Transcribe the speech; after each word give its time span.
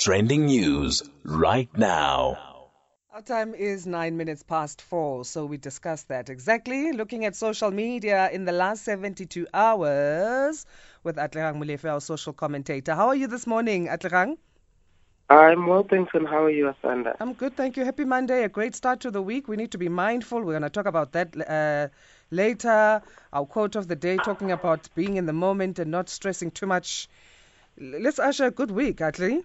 Trending 0.00 0.46
news 0.46 1.02
right 1.24 1.68
now. 1.76 2.70
Our 3.12 3.20
time 3.20 3.54
is 3.54 3.86
nine 3.86 4.16
minutes 4.16 4.42
past 4.42 4.80
four, 4.80 5.26
so 5.26 5.44
we 5.44 5.58
discussed 5.58 6.08
that 6.08 6.30
exactly. 6.30 6.92
Looking 6.92 7.26
at 7.26 7.36
social 7.36 7.70
media 7.70 8.30
in 8.32 8.46
the 8.46 8.52
last 8.52 8.82
72 8.84 9.46
hours 9.52 10.64
with 11.02 11.16
Atlehang 11.16 11.62
Molefe, 11.62 11.84
our 11.84 12.00
social 12.00 12.32
commentator. 12.32 12.94
How 12.94 13.08
are 13.08 13.14
you 13.14 13.26
this 13.26 13.46
morning, 13.46 13.88
Atlehang? 13.88 14.38
I'm 15.28 15.66
well, 15.66 15.82
thanks, 15.84 16.12
and 16.14 16.26
how 16.26 16.44
are 16.44 16.50
you, 16.50 16.72
Asanda? 16.72 17.16
I'm 17.20 17.34
good, 17.34 17.54
thank 17.54 17.76
you. 17.76 17.84
Happy 17.84 18.06
Monday, 18.06 18.44
a 18.44 18.48
great 18.48 18.74
start 18.74 19.00
to 19.00 19.10
the 19.10 19.20
week. 19.20 19.48
We 19.48 19.56
need 19.56 19.72
to 19.72 19.78
be 19.78 19.90
mindful. 19.90 20.38
We're 20.38 20.58
going 20.58 20.62
to 20.62 20.70
talk 20.70 20.86
about 20.86 21.12
that 21.12 21.36
uh, 21.46 21.88
later. 22.30 23.02
Our 23.34 23.44
quote 23.44 23.76
of 23.76 23.86
the 23.86 23.96
day 23.96 24.16
talking 24.16 24.50
about 24.50 24.88
being 24.94 25.18
in 25.18 25.26
the 25.26 25.34
moment 25.34 25.78
and 25.78 25.90
not 25.90 26.08
stressing 26.08 26.52
too 26.52 26.64
much. 26.64 27.06
Let's 27.76 28.18
usher 28.18 28.46
a 28.46 28.50
good 28.50 28.70
week, 28.70 29.02
Atli. 29.02 29.44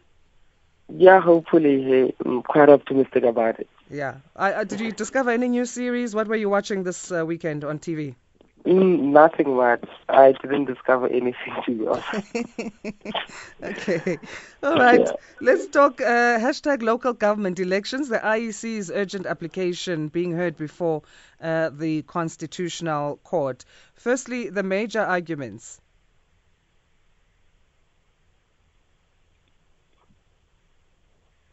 Yeah, 0.89 1.19
hopefully. 1.19 1.83
Hey, 1.83 2.13
I'm 2.25 2.43
quite 2.43 2.69
optimistic 2.69 3.23
about 3.23 3.59
it. 3.59 3.67
Yeah. 3.89 4.15
Uh, 4.35 4.63
did 4.63 4.79
you 4.79 4.91
discover 4.91 5.31
any 5.31 5.47
new 5.47 5.65
series? 5.65 6.15
What 6.15 6.27
were 6.27 6.35
you 6.35 6.49
watching 6.49 6.83
this 6.83 7.11
uh, 7.11 7.25
weekend 7.25 7.63
on 7.63 7.79
TV? 7.79 8.15
Mm, 8.65 9.11
nothing 9.11 9.55
much. 9.55 9.83
I 10.09 10.31
didn't 10.31 10.65
discover 10.65 11.07
anything 11.07 11.53
to 11.65 11.71
be 11.71 13.13
okay. 13.63 14.17
All 14.63 14.75
right. 14.75 15.01
Yeah. 15.01 15.11
Let's 15.39 15.67
talk 15.67 16.01
uh, 16.01 16.39
hashtag 16.39 16.81
local 16.81 17.13
government 17.13 17.59
elections. 17.59 18.09
The 18.09 18.17
IEC's 18.17 18.89
urgent 18.89 19.27
application 19.27 20.07
being 20.07 20.31
heard 20.31 20.57
before 20.57 21.03
uh, 21.39 21.69
the 21.71 22.01
Constitutional 22.03 23.17
Court. 23.17 23.65
Firstly, 23.93 24.49
the 24.49 24.63
major 24.63 25.01
arguments. 25.01 25.79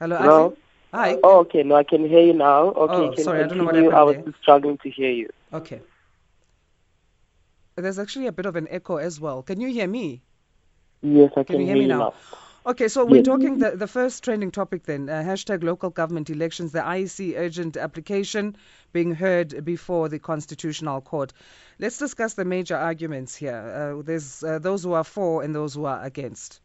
Hello, 0.03 0.17
Hello? 0.17 0.57
Hi. 0.93 1.17
Oh, 1.23 1.39
okay. 1.43 1.63
No, 1.63 1.77
I 1.77 1.85
can 1.85 2.09
hear 2.09 2.19
you 2.19 2.33
now. 2.33 2.73
Okay, 2.73 2.93
oh, 2.93 3.13
can 3.13 3.23
sorry, 3.23 3.45
I 3.45 3.47
don't 3.47 3.59
know 3.59 3.65
what 3.67 3.77
happened 3.77 3.95
I 3.95 4.03
was 4.03 4.17
there. 4.17 4.35
struggling 4.43 4.77
to 4.79 4.91
hear 4.91 5.13
you. 5.13 5.29
Okay. 5.53 5.81
There's 7.77 8.01
actually 8.01 8.27
a 8.27 8.33
bit 8.33 8.47
of 8.47 8.57
an 8.57 8.67
echo 8.69 8.97
as 8.97 9.21
well. 9.21 9.45
Can 9.45 9.61
you 9.61 9.69
hear 9.69 9.87
me? 9.87 10.21
Yes, 11.03 11.31
I 11.37 11.45
can, 11.45 11.55
can 11.55 11.61
you 11.61 11.67
hear, 11.67 11.77
hear 11.77 11.83
me 11.85 11.89
now? 11.89 11.99
now. 11.99 12.15
Okay, 12.73 12.89
so 12.89 13.05
we're 13.05 13.23
talking 13.23 13.59
the, 13.59 13.77
the 13.77 13.87
first 13.87 14.25
trending 14.25 14.51
topic 14.51 14.83
then, 14.83 15.09
uh, 15.09 15.23
hashtag 15.23 15.63
local 15.63 15.91
government 15.91 16.31
elections, 16.31 16.73
the 16.73 16.81
IEC 16.81 17.39
urgent 17.39 17.77
application 17.77 18.57
being 18.93 19.15
heard 19.15 19.65
before 19.65 20.09
the 20.09 20.19
Constitutional 20.19 21.01
Court. 21.01 21.33
Let's 21.79 21.99
discuss 21.99 22.35
the 22.35 22.45
major 22.45 22.77
arguments 22.77 23.37
here. 23.37 23.55
Uh, 23.55 24.03
there's 24.03 24.43
uh, 24.43 24.59
those 24.59 24.83
who 24.83 24.95
are 24.95 25.05
for 25.05 25.45
and 25.45 25.55
those 25.55 25.75
who 25.75 25.85
are 25.85 26.03
against. 26.03 26.61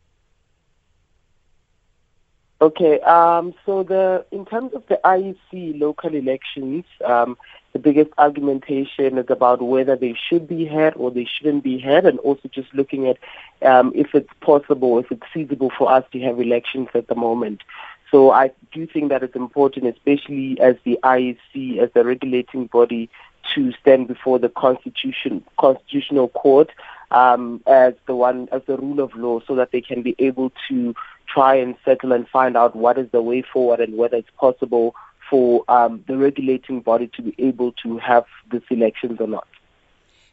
Okay, 2.59 2.99
um, 3.01 3.53
so 3.67 3.83
the 3.83 4.25
in 4.31 4.43
terms 4.43 4.73
of 4.73 4.83
the 4.87 4.99
IEC 5.03 5.79
local 5.79 6.15
elections, 6.15 6.85
um, 7.05 7.37
the 7.73 7.77
biggest 7.77 8.09
argumentation 8.17 9.19
is 9.19 9.29
about 9.29 9.61
whether 9.61 9.95
they 9.95 10.15
should 10.27 10.47
be 10.47 10.65
had 10.65 10.95
or 10.95 11.11
they 11.11 11.25
shouldn't 11.25 11.63
be 11.63 11.77
had, 11.77 12.07
and 12.07 12.17
also 12.19 12.49
just 12.49 12.73
looking 12.73 13.07
at 13.07 13.17
um, 13.61 13.91
if 13.93 14.15
it's 14.15 14.33
possible, 14.41 14.97
if 14.97 15.11
it's 15.11 15.21
feasible 15.31 15.71
for 15.77 15.91
us 15.91 16.03
to 16.11 16.19
have 16.21 16.39
elections 16.39 16.87
at 16.95 17.07
the 17.07 17.13
moment. 17.13 17.61
So 18.09 18.31
I 18.31 18.51
do 18.71 18.87
think 18.87 19.09
that 19.09 19.21
it's 19.21 19.35
important, 19.35 19.85
especially 19.85 20.59
as 20.59 20.77
the 20.83 20.97
IEC, 21.03 21.77
as 21.77 21.91
the 21.93 22.03
regulating 22.03 22.65
body, 22.67 23.07
to 23.53 23.71
stand 23.73 24.07
before 24.07 24.39
the 24.39 24.49
constitution 24.49 25.43
constitutional 25.57 26.29
court 26.29 26.71
um, 27.11 27.61
as 27.67 27.93
the 28.07 28.15
one 28.15 28.49
as 28.51 28.63
the 28.65 28.77
rule 28.77 28.99
of 28.99 29.13
law, 29.15 29.41
so 29.47 29.53
that 29.55 29.71
they 29.71 29.81
can 29.81 30.01
be 30.01 30.15
able 30.17 30.51
to 30.69 30.95
try 31.27 31.55
and 31.55 31.75
settle 31.83 32.11
and 32.11 32.27
find 32.27 32.55
out 32.55 32.75
what 32.75 32.97
is 32.97 33.09
the 33.11 33.21
way 33.21 33.41
forward 33.41 33.79
and 33.79 33.97
whether 33.97 34.17
it's 34.17 34.29
possible 34.37 34.95
for 35.29 35.63
um, 35.67 36.03
the 36.07 36.17
regulating 36.17 36.81
body 36.81 37.09
to 37.15 37.21
be 37.21 37.35
able 37.37 37.73
to 37.83 37.97
have 37.97 38.25
these 38.51 38.61
elections 38.69 39.17
or 39.19 39.27
not. 39.27 39.47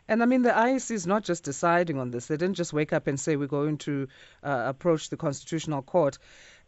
And 0.07 0.23
I 0.23 0.27
mean, 0.27 0.43
the 0.43 0.51
IEC 0.51 0.91
is 0.91 1.07
not 1.07 1.25
just 1.25 1.45
deciding 1.45 1.99
on 1.99 2.11
this. 2.11 2.27
They 2.27 2.37
didn't 2.37 2.57
just 2.57 2.75
wake 2.75 2.93
up 2.93 3.07
and 3.07 3.19
say 3.19 3.37
we're 3.37 3.47
going 3.47 3.79
to 3.79 4.09
uh, 4.43 4.65
approach 4.67 5.09
the 5.09 5.17
Constitutional 5.17 5.81
Court. 5.81 6.19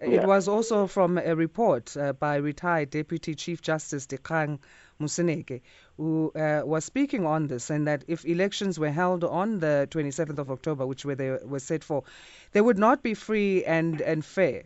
Yeah. 0.00 0.22
It 0.22 0.26
was 0.26 0.48
also 0.48 0.86
from 0.86 1.18
a 1.18 1.36
report 1.36 1.96
uh, 1.96 2.14
by 2.14 2.36
retired 2.36 2.90
Deputy 2.90 3.34
Chief 3.34 3.60
Justice 3.60 4.06
Dikgang 4.06 4.58
Moseneke, 5.00 5.60
who 5.96 6.32
uh, 6.34 6.62
was 6.64 6.84
speaking 6.84 7.26
on 7.26 7.46
this, 7.46 7.70
and 7.70 7.86
that 7.86 8.04
if 8.08 8.24
elections 8.24 8.78
were 8.78 8.90
held 8.90 9.24
on 9.24 9.60
the 9.60 9.88
27th 9.90 10.38
of 10.38 10.50
October, 10.50 10.86
which 10.86 11.04
were 11.04 11.14
they 11.14 11.30
were 11.44 11.58
set 11.58 11.84
for, 11.84 12.04
they 12.52 12.60
would 12.60 12.78
not 12.78 13.02
be 13.02 13.14
free 13.14 13.64
and, 13.64 14.00
and 14.00 14.24
fair. 14.24 14.64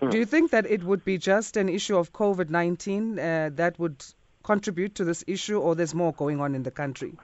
Mm. 0.00 0.10
Do 0.10 0.18
you 0.18 0.24
think 0.24 0.50
that 0.52 0.66
it 0.66 0.82
would 0.82 1.04
be 1.04 1.18
just 1.18 1.56
an 1.56 1.68
issue 1.68 1.96
of 1.96 2.12
COVID 2.12 2.50
19 2.50 3.18
uh, 3.18 3.50
that 3.54 3.78
would 3.78 4.04
contribute 4.42 4.94
to 4.96 5.04
this 5.04 5.24
issue, 5.26 5.58
or 5.60 5.74
there's 5.74 5.94
more 5.94 6.12
going 6.12 6.40
on 6.40 6.54
in 6.54 6.62
the 6.62 6.70
country? 6.70 7.14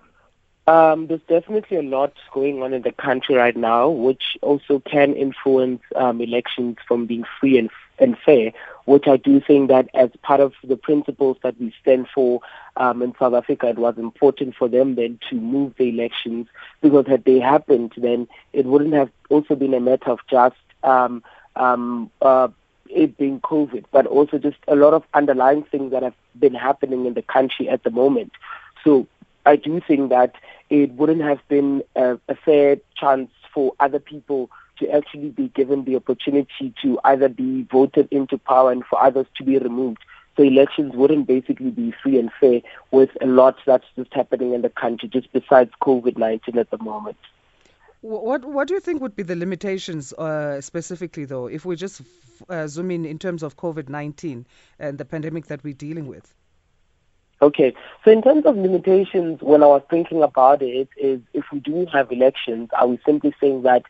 Um, 0.68 1.06
there's 1.06 1.22
definitely 1.28 1.76
a 1.76 1.82
lot 1.82 2.12
going 2.32 2.60
on 2.62 2.74
in 2.74 2.82
the 2.82 2.90
country 2.90 3.36
right 3.36 3.56
now, 3.56 3.88
which 3.88 4.36
also 4.42 4.80
can 4.80 5.14
influence 5.14 5.80
um, 5.94 6.20
elections 6.20 6.76
from 6.88 7.06
being 7.06 7.24
free 7.38 7.56
and, 7.56 7.70
and 8.00 8.18
fair, 8.18 8.52
which 8.86 9.06
I 9.06 9.16
do 9.16 9.40
think 9.40 9.68
that 9.68 9.88
as 9.94 10.10
part 10.22 10.40
of 10.40 10.54
the 10.64 10.76
principles 10.76 11.36
that 11.42 11.60
we 11.60 11.74
stand 11.82 12.08
for 12.14 12.40
um, 12.76 13.02
in 13.02 13.14
South 13.18 13.34
Africa, 13.34 13.68
it 13.68 13.78
was 13.78 13.98
important 13.98 14.54
for 14.56 14.68
them 14.68 14.94
then 14.94 15.18
to 15.28 15.36
move 15.36 15.74
the 15.76 15.88
elections 15.88 16.46
because 16.80 17.06
had 17.06 17.24
they 17.24 17.40
happened, 17.40 17.92
then 17.96 18.26
it 18.52 18.64
wouldn't 18.64 18.94
have 18.94 19.10
also 19.28 19.54
been 19.54 19.74
a 19.74 19.80
matter 19.80 20.10
of 20.10 20.20
just 20.30 20.56
um, 20.82 21.22
um, 21.56 22.10
uh, 22.22 22.48
it 22.88 23.18
being 23.18 23.40
COVID, 23.40 23.84
but 23.90 24.06
also 24.06 24.38
just 24.38 24.58
a 24.68 24.76
lot 24.76 24.94
of 24.94 25.02
underlying 25.14 25.64
things 25.64 25.90
that 25.90 26.04
have 26.04 26.14
been 26.38 26.54
happening 26.54 27.06
in 27.06 27.14
the 27.14 27.22
country 27.22 27.68
at 27.68 27.82
the 27.82 27.90
moment. 27.90 28.32
So 28.84 29.06
I 29.44 29.56
do 29.56 29.80
think 29.80 30.10
that 30.10 30.34
it 30.70 30.92
wouldn't 30.92 31.22
have 31.22 31.40
been 31.48 31.82
a, 31.96 32.18
a 32.28 32.36
fair 32.36 32.76
chance 32.96 33.30
for 33.52 33.72
other 33.80 33.98
people 33.98 34.50
to 34.78 34.88
actually 34.90 35.30
be 35.30 35.48
given 35.48 35.84
the 35.84 35.96
opportunity 35.96 36.72
to 36.82 36.98
either 37.04 37.28
be 37.28 37.66
voted 37.70 38.08
into 38.10 38.38
power 38.38 38.72
and 38.72 38.84
for 38.84 39.02
others 39.02 39.26
to 39.36 39.44
be 39.44 39.58
removed. 39.58 39.98
So 40.36 40.42
elections 40.42 40.94
wouldn't 40.94 41.26
basically 41.26 41.70
be 41.70 41.94
free 42.02 42.18
and 42.18 42.30
fair 42.38 42.60
with 42.90 43.10
a 43.22 43.26
lot 43.26 43.56
that's 43.64 43.86
just 43.96 44.12
happening 44.12 44.52
in 44.52 44.62
the 44.62 44.68
country, 44.68 45.08
just 45.08 45.32
besides 45.32 45.70
COVID-19 45.82 46.56
at 46.56 46.70
the 46.70 46.78
moment. 46.78 47.16
What 48.02 48.44
what 48.44 48.68
do 48.68 48.74
you 48.74 48.80
think 48.80 49.00
would 49.00 49.16
be 49.16 49.22
the 49.22 49.34
limitations 49.34 50.12
uh, 50.12 50.60
specifically, 50.60 51.24
though, 51.24 51.46
if 51.46 51.64
we 51.64 51.74
just 51.74 52.02
uh, 52.48 52.68
zoom 52.68 52.90
in 52.90 53.04
in 53.04 53.18
terms 53.18 53.42
of 53.42 53.56
COVID 53.56 53.88
nineteen 53.88 54.46
and 54.78 54.98
the 54.98 55.04
pandemic 55.04 55.46
that 55.46 55.64
we're 55.64 55.74
dealing 55.74 56.06
with? 56.06 56.32
Okay, 57.42 57.74
so 58.04 58.10
in 58.10 58.22
terms 58.22 58.46
of 58.46 58.56
limitations, 58.56 59.42
when 59.42 59.62
I 59.62 59.66
was 59.66 59.82
thinking 59.90 60.22
about 60.22 60.62
it, 60.62 60.88
is 60.96 61.20
if 61.34 61.44
we 61.52 61.58
do 61.60 61.86
have 61.92 62.12
elections, 62.12 62.68
are 62.72 62.86
we 62.86 62.98
simply 63.04 63.34
saying 63.40 63.62
that 63.62 63.82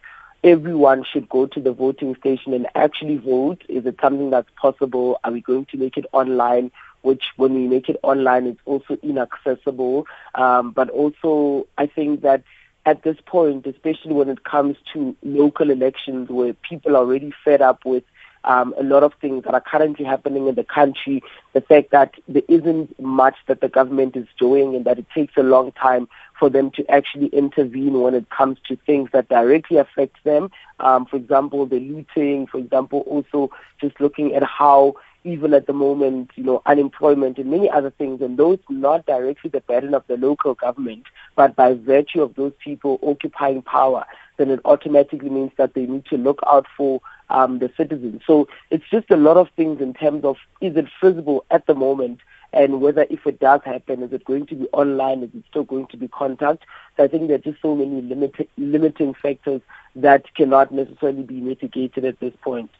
everyone 0.47 1.05
should 1.12 1.29
go 1.29 1.47
to 1.47 1.61
the 1.61 1.73
voting 1.73 2.15
station 2.17 2.55
and 2.55 2.69
actually 2.75 3.17
vote? 3.17 3.62
Is 3.69 3.84
it 3.84 3.97
something 4.01 4.31
that's 4.31 4.49
possible? 4.57 5.19
Are 5.25 5.33
we 5.33 5.41
going 5.41 5.67
to 5.67 5.77
make 5.77 5.97
it 5.97 6.07
online? 6.12 6.71
Which, 7.03 7.25
when 7.37 7.55
we 7.55 7.67
make 7.67 7.89
it 7.89 7.99
online, 8.03 8.47
it's 8.47 8.61
also 8.65 8.97
inaccessible. 9.03 10.07
Um, 10.34 10.71
but 10.71 10.89
also, 10.91 11.67
I 11.77 11.87
think 11.87 12.23
that 12.23 12.45
at 12.84 13.03
this 13.03 13.17
point, 13.27 13.67
especially 13.67 14.12
when 14.12 14.29
it 14.29 14.45
comes 14.45 14.77
to 14.93 15.17
local 15.23 15.71
elections 15.71 16.29
where 16.29 16.55
people 16.55 16.97
are 16.97 17.01
already 17.01 17.33
fed 17.45 17.61
up 17.61 17.84
with 17.84 18.05
um, 18.47 18.75
a 18.79 18.83
lot 18.83 19.03
of 19.03 19.12
things 19.21 19.45
that 19.45 19.55
are 19.55 19.61
currently 19.61 20.05
happening 20.05 20.47
in 20.47 20.55
the 20.55 20.65
country, 20.65 21.23
the 21.53 21.61
fact 21.61 21.91
that 21.91 22.15
there 22.29 22.43
isn't 22.49 22.99
much 23.01 23.37
that 23.49 23.61
the 23.61 23.69
government 23.69 24.17
is 24.17 24.27
doing 24.39 24.75
and 24.75 24.84
that 24.84 24.99
it 24.99 25.07
takes 25.15 25.37
a 25.37 25.43
long 25.43 25.73
time 25.73 26.09
for 26.39 26.49
them 26.49 26.71
to 26.73 26.89
actually 26.91 27.27
intervene 27.29 28.01
when 28.01 28.15
it 28.15 28.29
comes 28.31 28.59
to 28.69 28.77
things 28.87 29.11
that 29.12 29.29
directly 29.29 29.79
affect 29.79 30.23
them. 30.25 30.51
Um, 30.81 31.07
for 31.07 31.17
example, 31.17 31.67
the 31.67 31.81
looting, 31.81 32.47
for 32.47 32.59
example, 32.59 33.01
also 33.01 33.51
just 33.81 34.01
looking 34.01 34.34
at 34.34 34.43
how 34.43 34.95
even 35.25 35.53
at 35.54 35.66
the 35.66 35.72
moment, 35.72 36.31
you 36.37 36.45
know, 36.45 36.63
unemployment 36.66 37.37
and 37.37 37.51
many 37.51 37.69
other 37.69 37.91
things, 37.91 38.21
and 38.21 38.39
those 38.39 38.59
not 38.69 39.04
directly 39.07 39.51
the 39.51 39.60
burden 39.60 39.92
of 39.92 40.04
the 40.07 40.16
local 40.16 40.54
government, 40.54 41.03
but 41.34 41.57
by 41.57 41.75
virtue 41.75 42.22
of 42.22 42.37
those 42.37 42.53
people 42.63 43.01
occupying 43.03 43.60
power, 43.60 44.07
then 44.37 44.51
it 44.51 44.60
automatically 44.65 45.28
means 45.28 45.51
that 45.57 45.75
they 45.75 45.84
need 45.84 46.04
to 46.07 46.16
look 46.16 46.39
out 46.47 46.66
for 46.77 47.01
um, 47.28 47.59
the 47.59 47.71
citizens. 47.77 48.23
So 48.27 48.49
it's 48.71 48.89
just 48.91 49.11
a 49.11 49.17
lot 49.17 49.37
of 49.37 49.49
things 49.57 49.81
in 49.81 49.95
terms 49.95 50.25
of 50.25 50.37
is 50.61 50.77
it 50.77 50.87
feasible 51.01 51.45
at 51.51 51.67
the 51.67 51.75
moment 51.75 52.21
and 52.53 52.81
whether 52.81 53.07
if 53.11 53.27
it 53.27 53.41
does 53.41 53.61
happen, 53.65 54.03
is 54.03 54.13
it 54.13 54.25
going 54.25 54.47
to 54.47 54.55
be 54.55 54.67
online, 54.73 55.23
is 55.23 55.31
it 55.34 55.45
still 55.51 55.65
going 55.65 55.87
to 55.89 55.97
be 55.97 56.09
contact? 56.09 56.65
So 56.97 57.05
I 57.05 57.09
think 57.09 57.28
there 57.28 57.37
are 57.37 57.39
just 57.39 57.61
so 57.61 57.75
many 57.75 58.01
limit- 58.01 58.49
limiting 58.57 59.15
factors 59.15 59.61
that 59.97 60.34
cannot 60.34 60.73
necessarily 60.73 61.23
be 61.23 61.41
mitigated 61.41 62.05
at 62.05 62.19
this 62.21 62.33
point. 62.43 62.71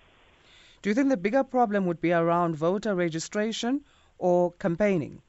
Do 0.83 0.91
you 0.91 0.95
think 0.95 1.09
the 1.09 1.17
bigger 1.17 1.45
problem 1.45 1.85
would 1.87 2.01
be 2.01 2.13
around 2.13 2.57
voter 2.57 2.95
registration 2.95 3.83
or 4.19 4.53
campaigning? 4.53 5.21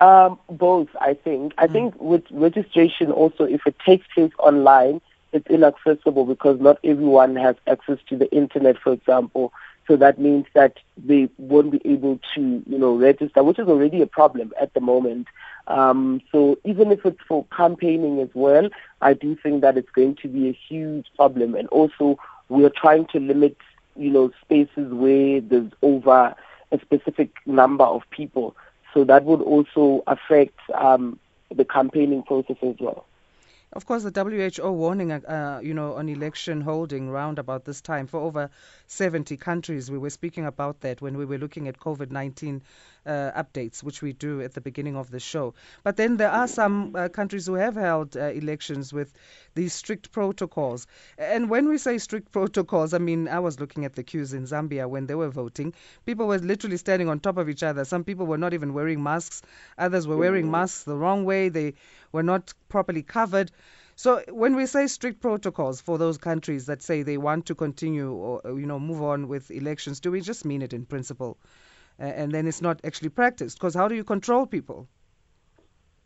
Um, 0.00 0.38
both, 0.48 0.88
I 1.00 1.14
think. 1.14 1.54
I 1.58 1.66
mm. 1.66 1.72
think 1.72 2.00
with 2.00 2.24
registration 2.30 3.10
also, 3.10 3.44
if 3.44 3.66
it 3.66 3.76
takes 3.84 4.06
place 4.14 4.32
online, 4.38 5.00
it's 5.32 5.46
inaccessible 5.48 6.24
because 6.24 6.60
not 6.60 6.78
everyone 6.84 7.36
has 7.36 7.56
access 7.66 7.98
to 8.08 8.16
the 8.16 8.30
internet, 8.32 8.78
for 8.78 8.92
example. 8.92 9.52
So 9.86 9.96
that 9.96 10.18
means 10.18 10.46
that 10.54 10.78
they 10.96 11.28
won't 11.38 11.70
be 11.70 11.80
able 11.84 12.18
to, 12.34 12.62
you 12.66 12.78
know, 12.78 12.96
register, 12.96 13.42
which 13.44 13.58
is 13.58 13.68
already 13.68 14.02
a 14.02 14.06
problem 14.06 14.52
at 14.60 14.74
the 14.74 14.80
moment. 14.80 15.28
Um, 15.68 16.20
so 16.32 16.58
even 16.64 16.90
if 16.90 17.04
it's 17.04 17.20
for 17.28 17.44
campaigning 17.56 18.20
as 18.20 18.28
well, 18.34 18.68
I 19.00 19.14
do 19.14 19.36
think 19.36 19.60
that 19.62 19.76
it's 19.76 19.90
going 19.90 20.16
to 20.22 20.28
be 20.28 20.48
a 20.48 20.58
huge 20.68 21.06
problem. 21.16 21.54
And 21.54 21.68
also, 21.68 22.18
we 22.48 22.64
are 22.64 22.70
trying 22.70 23.06
to 23.08 23.20
limit, 23.20 23.56
you 23.96 24.10
know, 24.10 24.32
spaces 24.42 24.92
where 24.92 25.40
there's 25.40 25.70
over 25.82 26.34
a 26.72 26.80
specific 26.80 27.30
number 27.46 27.84
of 27.84 28.02
people. 28.10 28.56
So 28.92 29.04
that 29.04 29.24
would 29.24 29.42
also 29.42 30.02
affect 30.06 30.58
um, 30.74 31.18
the 31.54 31.64
campaigning 31.64 32.22
process 32.22 32.56
as 32.62 32.74
well. 32.80 33.04
Of 33.76 33.84
course, 33.84 34.04
the 34.04 34.10
WHO 34.58 34.72
warning, 34.72 35.12
uh, 35.12 35.60
you 35.62 35.74
know, 35.74 35.96
on 35.96 36.08
election 36.08 36.62
holding 36.62 37.10
round 37.10 37.38
about 37.38 37.66
this 37.66 37.82
time 37.82 38.06
for 38.06 38.18
over 38.18 38.48
70 38.86 39.36
countries. 39.36 39.90
We 39.90 39.98
were 39.98 40.08
speaking 40.08 40.46
about 40.46 40.80
that 40.80 41.02
when 41.02 41.18
we 41.18 41.26
were 41.26 41.36
looking 41.36 41.68
at 41.68 41.78
COVID-19 41.78 42.62
uh, 43.06 43.42
updates, 43.42 43.82
which 43.82 44.02
we 44.02 44.12
do 44.12 44.40
at 44.42 44.54
the 44.54 44.60
beginning 44.60 44.96
of 44.96 45.10
the 45.10 45.20
show. 45.20 45.54
But 45.84 45.96
then 45.96 46.16
there 46.16 46.30
are 46.30 46.48
some 46.48 46.94
uh, 46.94 47.08
countries 47.08 47.46
who 47.46 47.54
have 47.54 47.76
held 47.76 48.16
uh, 48.16 48.24
elections 48.24 48.92
with 48.92 49.12
these 49.54 49.72
strict 49.72 50.12
protocols. 50.12 50.86
And 51.16 51.48
when 51.48 51.68
we 51.68 51.78
say 51.78 51.98
strict 51.98 52.32
protocols, 52.38 52.94
I 52.94 52.98
mean, 52.98 53.28
I 53.28 53.38
was 53.38 53.60
looking 53.60 53.84
at 53.84 53.94
the 53.94 54.02
queues 54.02 54.32
in 54.32 54.44
Zambia 54.44 54.88
when 54.88 55.06
they 55.06 55.14
were 55.14 55.30
voting. 55.30 55.74
People 56.04 56.26
were 56.26 56.38
literally 56.38 56.76
standing 56.76 57.08
on 57.08 57.20
top 57.20 57.38
of 57.38 57.48
each 57.48 57.62
other. 57.62 57.84
Some 57.84 58.04
people 58.04 58.26
were 58.26 58.38
not 58.38 58.54
even 58.54 58.74
wearing 58.74 59.02
masks, 59.02 59.42
others 59.78 60.06
were 60.06 60.16
wearing 60.16 60.50
masks 60.50 60.84
the 60.84 60.96
wrong 60.96 61.24
way, 61.24 61.48
they 61.48 61.74
were 62.12 62.22
not 62.22 62.52
properly 62.68 63.02
covered. 63.02 63.50
So 63.98 64.22
when 64.28 64.56
we 64.56 64.66
say 64.66 64.88
strict 64.88 65.22
protocols 65.22 65.80
for 65.80 65.96
those 65.96 66.18
countries 66.18 66.66
that 66.66 66.82
say 66.82 67.02
they 67.02 67.16
want 67.16 67.46
to 67.46 67.54
continue 67.54 68.12
or 68.12 68.42
you 68.44 68.66
know 68.66 68.78
move 68.78 69.02
on 69.02 69.26
with 69.26 69.50
elections, 69.50 70.00
do 70.00 70.10
we 70.10 70.20
just 70.20 70.44
mean 70.44 70.60
it 70.60 70.74
in 70.74 70.84
principle? 70.84 71.38
And 71.98 72.32
then 72.32 72.46
it's 72.46 72.62
not 72.62 72.80
actually 72.84 73.08
practiced. 73.08 73.58
Because 73.58 73.74
how 73.74 73.88
do 73.88 73.94
you 73.94 74.04
control 74.04 74.46
people? 74.46 74.88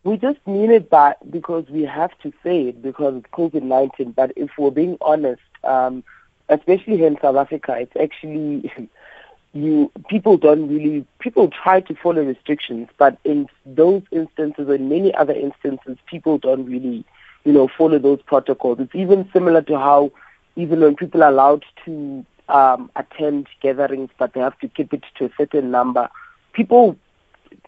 We 0.02 0.16
just 0.16 0.38
mean 0.46 0.70
it 0.70 0.88
by, 0.88 1.14
because 1.28 1.68
we 1.68 1.82
have 1.82 2.16
to 2.20 2.32
say 2.42 2.68
it 2.68 2.82
because 2.82 3.16
it's 3.16 3.30
COVID 3.32 3.62
19. 3.62 4.12
But 4.12 4.32
if 4.36 4.50
we're 4.58 4.70
being 4.70 4.96
honest, 5.00 5.42
um, 5.62 6.02
especially 6.48 6.96
here 6.96 7.06
in 7.06 7.18
South 7.20 7.36
Africa, 7.36 7.76
it's 7.78 7.96
actually. 8.00 8.72
you 9.52 9.90
people 10.08 10.36
don't 10.36 10.68
really 10.68 11.04
people 11.18 11.50
try 11.50 11.80
to 11.80 11.94
follow 11.96 12.22
restrictions 12.22 12.88
but 12.98 13.18
in 13.24 13.48
those 13.66 14.02
instances 14.12 14.68
and 14.68 14.88
many 14.88 15.12
other 15.14 15.32
instances 15.32 15.98
people 16.06 16.38
don't 16.38 16.66
really 16.66 17.04
you 17.44 17.52
know 17.52 17.66
follow 17.66 17.98
those 17.98 18.22
protocols 18.22 18.78
it's 18.78 18.94
even 18.94 19.28
similar 19.32 19.60
to 19.60 19.76
how 19.76 20.10
even 20.54 20.78
when 20.80 20.94
people 20.94 21.22
are 21.24 21.30
allowed 21.30 21.64
to 21.84 22.24
um, 22.50 22.90
attend 22.96 23.48
gatherings, 23.60 24.10
but 24.18 24.34
they 24.34 24.40
have 24.40 24.58
to 24.60 24.68
keep 24.68 24.92
it 24.92 25.04
to 25.16 25.26
a 25.26 25.30
certain 25.36 25.70
number. 25.70 26.08
People, 26.52 26.96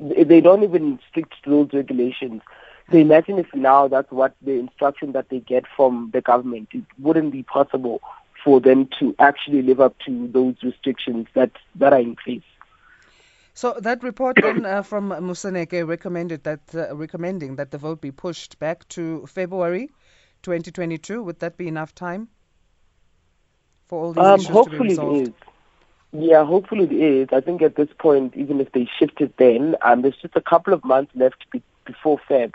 they 0.01 0.41
don't 0.41 0.63
even 0.63 0.99
stick 1.11 1.27
to 1.45 1.51
those 1.51 1.69
regulations. 1.73 2.43
So 2.91 2.99
imagine 2.99 3.39
if 3.39 3.47
now 3.55 3.89
that's 3.89 4.11
what 4.11 4.35
the 4.43 4.53
instruction 4.53 5.13
that 5.13 5.29
they 5.29 5.41
get 5.41 5.65
from 5.77 6.11
the 6.13 6.21
government. 6.21 6.69
It 6.73 6.85
wouldn't 6.99 7.33
be 7.33 7.43
possible 7.43 8.03
for 8.45 8.61
them 8.61 8.89
to 8.99 9.15
actually 9.19 9.63
live 9.63 9.81
up 9.81 9.97
to 10.07 10.29
those 10.29 10.57
restrictions 10.63 11.29
that, 11.35 11.53
that 11.77 11.93
are 11.93 12.01
in 12.01 12.17
place. 12.17 12.43
So 13.55 13.77
that 13.81 14.03
report 14.03 14.39
then 14.43 14.65
uh, 14.67 14.83
from 14.83 15.11
Moseneke 15.11 15.87
recommended 15.87 16.45
that 16.45 16.61
uh, 16.75 16.95
recommending 16.97 17.57
that 17.57 17.71
the 17.71 17.79
vote 17.79 18.01
be 18.01 18.11
pushed 18.11 18.59
back 18.59 18.89
to 18.89 19.27
February 19.27 19.91
2022. 20.43 21.23
Would 21.23 21.41
that 21.41 21.57
be 21.57 21.69
enough 21.69 21.95
time? 21.95 22.29
For 23.93 24.07
all 24.07 24.13
these 24.15 24.25
um, 24.25 24.41
issues 24.41 24.49
hopefully 24.49 24.79
to 24.79 24.83
be 24.85 24.89
resolved? 24.89 25.17
It 25.19 25.29
is. 25.29 26.31
Yeah, 26.31 26.45
hopefully 26.47 26.85
it 26.85 26.93
is. 26.93 27.29
I 27.31 27.43
think 27.43 27.61
at 27.61 27.77
this 27.77 27.91
point, 27.99 28.35
even 28.35 28.59
if 28.59 28.73
they 28.73 28.89
shifted 28.99 29.35
then, 29.37 29.77
um, 29.83 30.01
there's 30.01 30.17
just 30.17 30.35
a 30.35 30.41
couple 30.41 30.73
of 30.73 30.83
months 30.83 31.13
left 31.15 31.45
be- 31.51 31.63
before 31.85 32.19
Feb. 32.27 32.55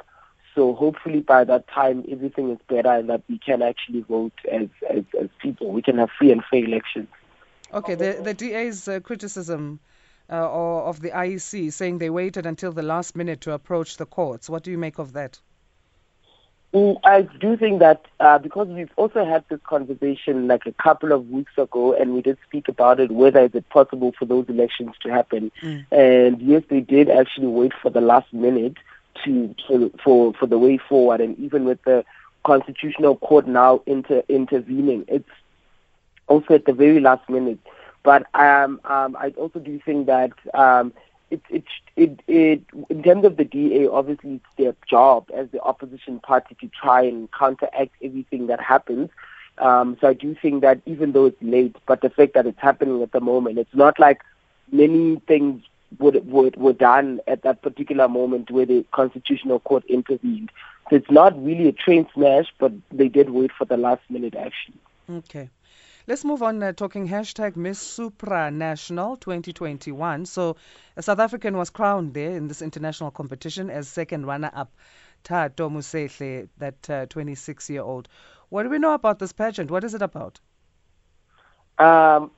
So 0.56 0.74
hopefully 0.74 1.20
by 1.20 1.44
that 1.44 1.68
time, 1.68 2.04
everything 2.10 2.50
is 2.50 2.58
better 2.68 2.90
and 2.90 3.08
that 3.10 3.22
we 3.30 3.38
can 3.38 3.62
actually 3.62 4.02
vote 4.02 4.34
as, 4.52 4.68
as, 4.90 5.04
as 5.22 5.30
people. 5.40 5.72
We 5.72 5.84
can 5.84 6.00
have 6.00 6.10
free 6.18 6.32
and 6.32 6.44
fair 6.50 6.66
elections. 6.66 7.08
Okay, 7.72 7.94
the, 7.94 8.20
the 8.24 8.34
DA's 8.34 8.88
uh, 8.88 9.00
criticism 9.00 9.80
uh, 10.32 10.34
of 10.36 11.00
the 11.02 11.12
IEC 11.12 11.72
saying 11.72 12.00
they 12.00 12.10
waited 12.10 12.48
until 12.48 12.72
the 12.72 12.82
last 12.82 13.16
minute 13.16 13.42
to 13.42 13.52
approach 13.52 13.98
the 13.98 14.08
courts. 14.08 14.50
What 14.50 14.64
do 14.64 14.72
you 14.72 14.80
make 14.80 14.98
of 14.98 15.14
that? 15.14 15.40
Mm, 16.78 17.00
I 17.04 17.22
do 17.24 17.58
think 17.58 17.80
that 17.80 18.06
uh, 18.20 18.38
because 18.38 18.68
we've 18.68 18.92
also 18.98 19.26
had 19.26 19.44
this 19.50 19.60
conversation 19.64 20.48
like 20.48 20.66
a 20.66 20.72
couple 20.74 21.12
of 21.12 21.30
weeks 21.30 21.54
ago, 21.58 21.94
and 21.94 22.14
we 22.14 22.22
did 22.22 22.38
speak 22.48 22.68
about 22.68 23.00
it, 23.00 23.12
whether 23.12 23.44
is 23.44 23.56
it 23.56 23.68
possible 23.70 24.14
for 24.18 24.26
those 24.26 24.48
elections 24.48 24.92
to 25.02 25.10
happen. 25.10 25.52
Mm. 25.62 25.86
And 25.92 26.42
yes, 26.42 26.64
they 26.70 26.82
did 26.82 27.10
actually 27.10 27.48
wait 27.48 27.74
for 27.82 27.90
the 27.90 28.02
last 28.02 28.32
minute 28.32 28.76
to, 29.24 29.56
to 29.68 29.92
for 30.04 30.34
for 30.34 30.46
the 30.46 30.60
way 30.60 30.78
forward, 30.78 31.20
and 31.20 31.38
even 31.40 31.66
with 31.66 31.82
the 31.84 32.06
constitutional 32.44 33.16
court 33.18 33.48
now 33.48 33.82
inter, 33.88 34.22
intervening, 34.30 35.06
it's 35.08 35.30
also 36.28 36.54
at 36.54 36.66
the 36.66 36.74
very 36.74 37.00
last 37.00 37.28
minute. 37.28 37.60
But 38.04 38.28
um, 38.36 38.80
um, 38.86 39.18
I 39.20 39.34
also 39.36 39.60
do 39.60 39.80
think 39.84 40.06
that 40.06 40.32
um, 40.54 40.94
it, 41.30 41.42
it, 41.50 41.64
it, 41.96 42.20
it, 42.28 42.64
in 42.90 43.04
terms 43.04 43.26
of 43.26 43.38
the 43.38 43.44
DA, 43.44 43.88
obviously 43.88 44.36
it's 44.36 44.56
their 44.58 44.76
job 44.90 45.30
as 45.34 45.50
the 45.52 45.62
opposition 45.62 46.20
party 46.20 46.56
to 46.62 46.68
try 46.70 47.02
and 47.04 47.32
counteract 47.32 47.96
everything 48.02 48.48
that 48.48 48.62
happens. 48.62 49.10
Um, 49.58 49.98
so 50.00 50.08
I 50.08 50.14
do 50.14 50.36
think 50.40 50.62
that 50.62 50.82
even 50.86 51.12
though 51.12 51.26
it's 51.26 51.42
late, 51.42 51.76
but 51.86 52.02
the 52.02 52.10
fact 52.10 52.34
that 52.36 52.46
it's 52.46 52.62
happening 52.62 53.02
at 53.02 53.12
the 53.12 53.20
moment, 53.20 53.58
it's 53.58 53.74
not 53.74 54.00
like 54.00 54.22
many 54.72 55.20
things 55.28 55.64
would, 56.00 56.30
would 56.30 56.56
were 56.58 56.74
done 56.74 57.20
at 57.28 57.42
that 57.44 57.62
particular 57.62 58.08
moment 58.08 58.52
where 58.52 58.66
the 58.66 58.86
constitutional 58.92 59.60
court 59.60 59.84
intervened. 59.86 60.52
So 60.90 60.96
it's 60.96 61.12
not 61.12 61.42
really 61.44 61.68
a 61.68 61.72
train 61.74 62.08
smash, 62.14 62.46
but 62.60 62.72
they 62.92 63.10
did 63.10 63.30
wait 63.32 63.52
for 63.58 63.66
the 63.66 63.78
last 63.78 64.02
minute 64.10 64.36
action. 64.36 64.78
Okay. 65.10 65.50
Let's 66.10 66.24
move 66.24 66.42
on 66.42 66.64
uh, 66.64 66.72
talking 66.72 67.10
hashtag 67.10 67.58
Miss 67.58 67.84
Supranational 67.84 69.20
2021. 69.20 70.26
So 70.26 70.56
a 70.96 71.04
South 71.04 71.20
African 71.20 71.58
was 71.58 71.70
crowned 71.70 72.14
there 72.14 72.32
in 72.32 72.48
this 72.48 72.62
international 72.62 73.12
competition 73.12 73.70
as 73.70 73.90
second 73.90 74.26
runner-up. 74.26 74.74
Thato 75.26 75.70
Mosehle, 75.70 76.48
that 76.60 76.82
26-year-old. 76.82 78.08
Uh, 78.08 78.46
what 78.48 78.64
do 78.64 78.70
we 78.70 78.80
know 78.80 78.94
about 78.94 79.20
this 79.20 79.34
pageant? 79.34 79.70
What 79.70 79.84
is 79.84 79.96
it 79.96 80.02
about? 80.02 80.40
Um, 81.78 82.32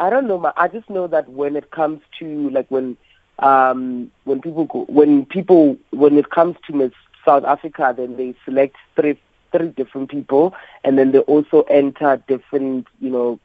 I 0.00 0.10
don't 0.10 0.26
know. 0.26 0.52
I 0.56 0.66
just 0.66 0.90
know 0.90 1.06
that 1.06 1.28
when 1.28 1.54
it 1.54 1.70
comes 1.70 2.00
to 2.18 2.50
like 2.50 2.68
when 2.72 2.96
um, 3.38 4.10
when 4.24 4.40
people 4.40 4.64
go, 4.64 4.84
when 4.88 5.26
people 5.26 5.78
when 5.90 6.18
it 6.18 6.30
comes 6.30 6.56
to 6.66 6.72
Miss 6.72 6.92
South 7.24 7.44
Africa, 7.44 7.94
then 7.96 8.16
they 8.16 8.34
select 8.44 8.74
three 8.96 9.16
three 9.52 9.68
different 9.68 10.10
people, 10.10 10.54
and 10.84 10.98
then 10.98 11.12
they 11.12 11.20
also 11.20 11.62
enter 11.62 12.22
different, 12.26 12.86
you 13.00 13.10
know, 13.10 13.38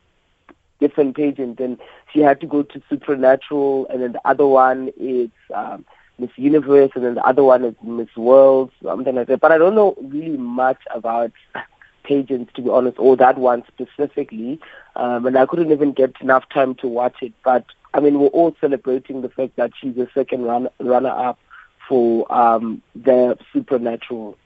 different 0.80 1.16
pageants. 1.16 1.60
And 1.60 1.78
she 2.14 2.22
had 2.22 2.42
to 2.42 2.48
go 2.48 2.64
to 2.64 2.82
Supernatural, 2.90 3.88
and 3.90 4.02
then 4.02 4.14
the 4.14 4.28
other 4.28 4.46
one 4.48 4.92
is 4.98 5.30
um, 5.54 5.86
Miss 6.20 6.32
Universe, 6.36 6.92
and 6.96 7.04
then 7.04 7.16
the 7.16 7.26
other 7.26 7.44
one 7.44 7.64
is 7.64 7.76
Miss 7.84 8.16
World, 8.16 8.72
something 8.84 9.16
like 9.16 9.28
that. 9.28 9.40
But 9.40 9.52
I 9.52 9.58
don't 9.58 9.76
know 9.76 9.96
really 10.02 10.38
much 10.38 10.80
about 10.94 11.32
pageants, 12.04 12.54
to 12.56 12.62
be 12.62 12.70
honest, 12.70 12.98
or 13.00 13.16
that 13.18 13.38
one 13.38 13.64
specifically. 13.68 14.60
Um, 14.96 15.26
and 15.26 15.38
I 15.38 15.46
couldn't 15.46 15.72
even 15.72 15.92
get 15.92 16.20
enough 16.22 16.48
time 16.50 16.76
to 16.76 16.88
watch 16.88 17.18
it. 17.22 17.34
But 17.44 17.66
I 17.94 18.00
mean, 18.00 18.20
we're 18.20 18.28
all 18.28 18.56
celebrating 18.60 19.22
the 19.22 19.30
fact 19.30 19.56
that 19.58 19.72
she's 19.80 19.98
a 19.98 20.08
second 20.14 20.44
run, 20.44 20.70
runner-up 20.80 21.40
for 21.88 22.32
um, 22.34 22.82
the 22.96 23.38
Supernatural. 23.54 24.38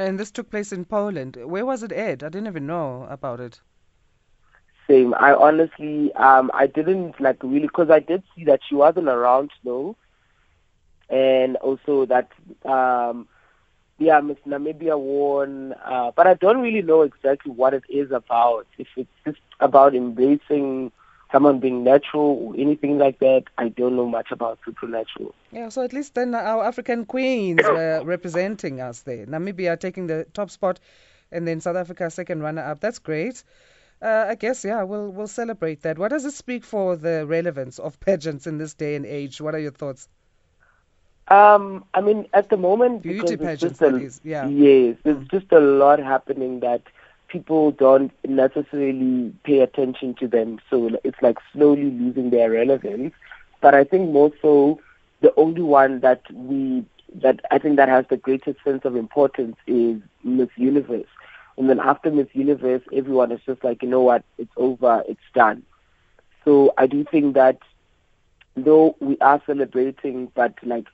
And 0.00 0.18
this 0.18 0.30
took 0.30 0.50
place 0.50 0.72
in 0.72 0.86
Poland. 0.86 1.36
Where 1.36 1.66
was 1.66 1.82
it 1.82 1.92
aired? 1.92 2.24
I 2.24 2.30
didn't 2.30 2.48
even 2.48 2.66
know 2.66 3.06
about 3.10 3.40
it. 3.40 3.60
Same. 4.88 5.14
I 5.14 5.34
honestly, 5.34 6.12
um, 6.14 6.50
I 6.54 6.66
didn't 6.66 7.20
like 7.20 7.42
really 7.42 7.66
because 7.66 7.90
I 7.90 8.00
did 8.00 8.22
see 8.34 8.44
that 8.44 8.60
she 8.68 8.74
wasn't 8.74 9.08
around 9.08 9.50
though, 9.64 9.96
and 11.08 11.56
also 11.56 12.06
that, 12.06 12.30
um, 12.64 13.28
yeah, 13.98 14.20
Miss 14.20 14.38
Namibia 14.46 14.98
won, 14.98 15.74
uh, 15.84 16.10
but 16.16 16.26
I 16.26 16.34
don't 16.34 16.60
really 16.60 16.82
know 16.82 17.02
exactly 17.02 17.52
what 17.52 17.74
it 17.74 17.84
is 17.88 18.10
about. 18.10 18.66
If 18.78 18.88
it's 18.96 19.10
just 19.24 19.38
about 19.60 19.94
embracing 19.94 20.92
someone 21.32 21.60
being 21.60 21.84
natural 21.84 22.22
or 22.22 22.54
anything 22.56 22.98
like 22.98 23.18
that. 23.20 23.44
I 23.58 23.68
don't 23.68 23.96
know 23.96 24.06
much 24.06 24.30
about 24.30 24.58
supernatural. 24.64 25.34
Yeah, 25.52 25.68
so 25.68 25.82
at 25.82 25.92
least 25.92 26.14
then 26.14 26.34
our 26.34 26.64
African 26.64 27.04
queens 27.04 27.62
were 27.62 28.02
representing 28.04 28.80
us 28.80 29.00
there. 29.02 29.26
Namibia 29.26 29.78
taking 29.78 30.06
the 30.06 30.26
top 30.32 30.50
spot, 30.50 30.80
and 31.30 31.46
then 31.46 31.60
South 31.60 31.76
Africa 31.76 32.10
second 32.10 32.42
runner 32.42 32.62
up. 32.62 32.80
That's 32.80 32.98
great. 32.98 33.42
Uh, 34.02 34.26
I 34.30 34.34
guess 34.34 34.64
yeah, 34.64 34.82
we'll 34.84 35.10
we'll 35.10 35.26
celebrate 35.26 35.82
that. 35.82 35.98
What 35.98 36.08
does 36.08 36.24
it 36.24 36.32
speak 36.32 36.64
for 36.64 36.96
the 36.96 37.26
relevance 37.26 37.78
of 37.78 38.00
pageants 38.00 38.46
in 38.46 38.56
this 38.56 38.74
day 38.74 38.94
and 38.96 39.04
age? 39.04 39.40
What 39.40 39.54
are 39.54 39.58
your 39.58 39.72
thoughts? 39.72 40.08
Um, 41.28 41.84
I 41.94 42.00
mean, 42.00 42.26
at 42.32 42.48
the 42.48 42.56
moment, 42.56 43.02
beauty 43.02 43.36
pageants, 43.36 43.80
a, 43.80 44.10
yeah. 44.24 44.48
Yes, 44.48 44.96
there's 45.04 45.28
just 45.28 45.52
a 45.52 45.60
lot 45.60 46.00
happening 46.00 46.60
that 46.60 46.82
people 47.30 47.70
don't 47.72 48.12
necessarily 48.26 49.32
pay 49.44 49.60
attention 49.60 50.14
to 50.16 50.28
them. 50.28 50.58
So 50.68 50.90
it's 51.04 51.20
like 51.22 51.38
slowly 51.52 51.90
losing 51.90 52.30
their 52.30 52.50
relevance. 52.50 53.14
But 53.60 53.74
I 53.74 53.84
think 53.84 54.10
more 54.10 54.32
so 54.42 54.80
the 55.20 55.32
only 55.36 55.62
one 55.62 56.00
that 56.00 56.22
we 56.32 56.84
that 57.22 57.40
I 57.50 57.58
think 57.58 57.76
that 57.76 57.88
has 57.88 58.04
the 58.08 58.16
greatest 58.16 58.62
sense 58.64 58.84
of 58.84 58.96
importance 58.96 59.56
is 59.66 60.00
Miss 60.22 60.48
Universe. 60.56 61.08
And 61.56 61.68
then 61.68 61.80
after 61.80 62.10
Miss 62.10 62.28
Universe, 62.32 62.82
everyone 62.92 63.32
is 63.32 63.40
just 63.44 63.64
like, 63.64 63.82
you 63.82 63.88
know 63.88 64.00
what, 64.00 64.22
it's 64.38 64.52
over, 64.56 65.02
it's 65.08 65.20
done. 65.34 65.62
So 66.44 66.72
I 66.78 66.86
do 66.86 67.04
think 67.04 67.34
that 67.34 67.58
though 68.56 68.96
we 69.00 69.18
are 69.18 69.42
celebrating, 69.44 70.30
but 70.34 70.54
like 70.62 70.86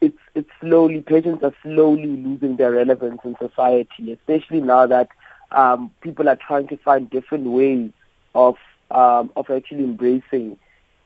it's 0.00 0.18
it's 0.34 0.50
slowly 0.60 1.00
patients 1.00 1.42
are 1.42 1.54
slowly 1.62 2.06
losing 2.06 2.56
their 2.56 2.72
relevance 2.72 3.20
in 3.24 3.36
society, 3.38 4.12
especially 4.12 4.60
now 4.60 4.86
that 4.86 5.08
um, 5.50 5.90
people 6.00 6.28
are 6.28 6.36
trying 6.36 6.68
to 6.68 6.76
find 6.78 7.10
different 7.10 7.44
ways 7.44 7.90
of 8.34 8.56
um, 8.90 9.30
of 9.36 9.50
actually 9.50 9.84
embracing 9.84 10.58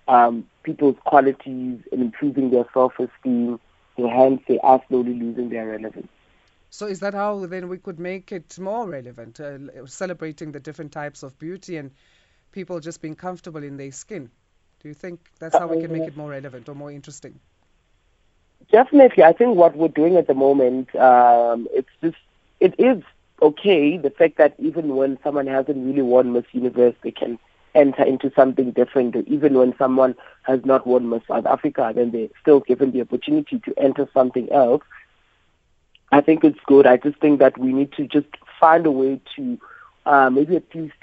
um, 0.09 0.47
people's 0.63 0.97
qualities 1.05 1.81
and 1.93 2.03
improving 2.03 2.51
their 2.51 2.67
self-esteem. 2.73 3.59
So 3.97 4.09
hence, 4.09 4.43
they 4.49 4.59
are 4.59 4.83
slowly 4.89 5.15
losing 5.15 5.51
their 5.51 5.67
relevance. 5.67 6.09
So 6.71 6.87
is 6.87 7.01
that 7.01 7.15
how 7.15 7.47
then 7.47 7.69
we 7.69 7.79
could 7.79 8.01
make 8.01 8.33
it 8.33 8.59
more 8.59 8.89
relevant, 8.89 9.39
uh, 9.39 9.87
celebrating 9.87 10.51
the 10.51 10.59
different 10.59 10.91
types 10.91 11.23
of 11.23 11.39
beauty 11.39 11.77
and 11.77 11.93
people 12.51 12.81
just 12.81 13.01
being 13.01 13.15
comfortable 13.15 13.63
in 13.63 13.77
their 13.77 13.93
skin? 13.93 14.31
Do 14.81 14.89
you 14.89 14.95
think 14.95 15.21
that's 15.39 15.57
how 15.57 15.69
we 15.69 15.81
can 15.81 15.93
make 15.93 16.09
it 16.09 16.17
more 16.17 16.31
relevant 16.31 16.69
or 16.69 16.75
more 16.75 16.91
interesting? 16.91 17.39
Definitely. 18.71 19.25
I 19.25 19.33
think 19.33 19.57
what 19.57 19.77
we're 19.77 19.89
doing 19.89 20.17
at 20.17 20.27
the 20.27 20.35
moment, 20.35 20.95
um, 20.97 21.69
it's 21.73 21.89
just, 22.03 22.17
it 22.61 22.75
is 22.79 23.03
okay, 23.43 23.99
the 23.99 24.11
fact 24.11 24.39
that 24.39 24.55
even 24.59 24.97
when 24.97 25.19
someone 25.23 25.47
hasn't 25.47 25.85
really 25.85 26.03
won 26.03 26.33
Miss 26.33 26.45
Universe, 26.53 26.95
they 27.03 27.11
can 27.11 27.39
enter 27.75 28.03
into 28.03 28.33
something 28.35 28.71
different. 28.71 29.17
Even 29.27 29.55
when 29.55 29.77
someone 29.77 30.15
has 30.43 30.65
not 30.65 30.87
won 30.87 31.11
Miss 31.11 31.23
South 31.29 31.47
Africa, 31.47 31.93
then 31.95 32.11
they're 32.11 32.29
still 32.41 32.61
given 32.61 32.93
the 32.93 33.01
opportunity 33.01 33.59
to 33.59 33.75
enter 33.77 34.09
something 34.15 34.51
else. 34.51 34.83
I 36.13 36.21
think 36.21 36.45
it's 36.45 36.61
good. 36.67 36.87
I 36.87 36.97
just 36.97 37.19
think 37.19 37.41
that 37.41 37.59
we 37.59 37.73
need 37.73 37.93
to 37.93 38.07
just 38.07 38.29
find 38.61 38.87
a 38.87 38.91
way 38.91 39.21
to 39.37 39.59
uh, 40.07 40.31
maybe 40.31 40.57
at 40.57 40.75
least 40.75 40.95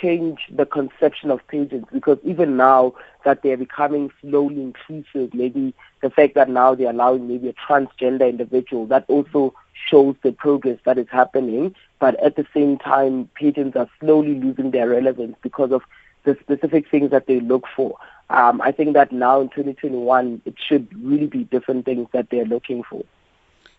change 0.00 0.40
the 0.50 0.66
conception 0.66 1.30
of 1.30 1.46
pageants 1.48 1.88
because 1.92 2.18
even 2.24 2.56
now 2.56 2.94
that 3.24 3.42
they're 3.42 3.56
becoming 3.56 4.10
slowly 4.20 4.62
inclusive, 4.62 5.32
maybe 5.34 5.74
the 6.02 6.10
fact 6.10 6.34
that 6.34 6.48
now 6.48 6.74
they're 6.74 6.90
allowing 6.90 7.28
maybe 7.28 7.48
a 7.48 7.52
transgender 7.54 8.28
individual, 8.28 8.86
that 8.86 9.04
also 9.08 9.54
shows 9.88 10.16
the 10.22 10.32
progress 10.32 10.78
that 10.84 10.98
is 10.98 11.08
happening. 11.10 11.74
But 11.98 12.18
at 12.22 12.36
the 12.36 12.46
same 12.54 12.78
time, 12.78 13.28
pageants 13.34 13.76
are 13.76 13.88
slowly 14.00 14.38
losing 14.38 14.70
their 14.70 14.88
relevance 14.88 15.36
because 15.42 15.72
of 15.72 15.82
the 16.24 16.36
specific 16.40 16.88
things 16.90 17.10
that 17.10 17.26
they 17.26 17.40
look 17.40 17.64
for. 17.74 17.96
Um, 18.30 18.60
I 18.60 18.72
think 18.72 18.94
that 18.94 19.12
now 19.12 19.40
in 19.40 19.48
2021, 19.48 20.42
it 20.44 20.54
should 20.58 20.88
really 21.02 21.26
be 21.26 21.44
different 21.44 21.84
things 21.84 22.08
that 22.12 22.28
they're 22.30 22.44
looking 22.44 22.82
for. 22.82 23.04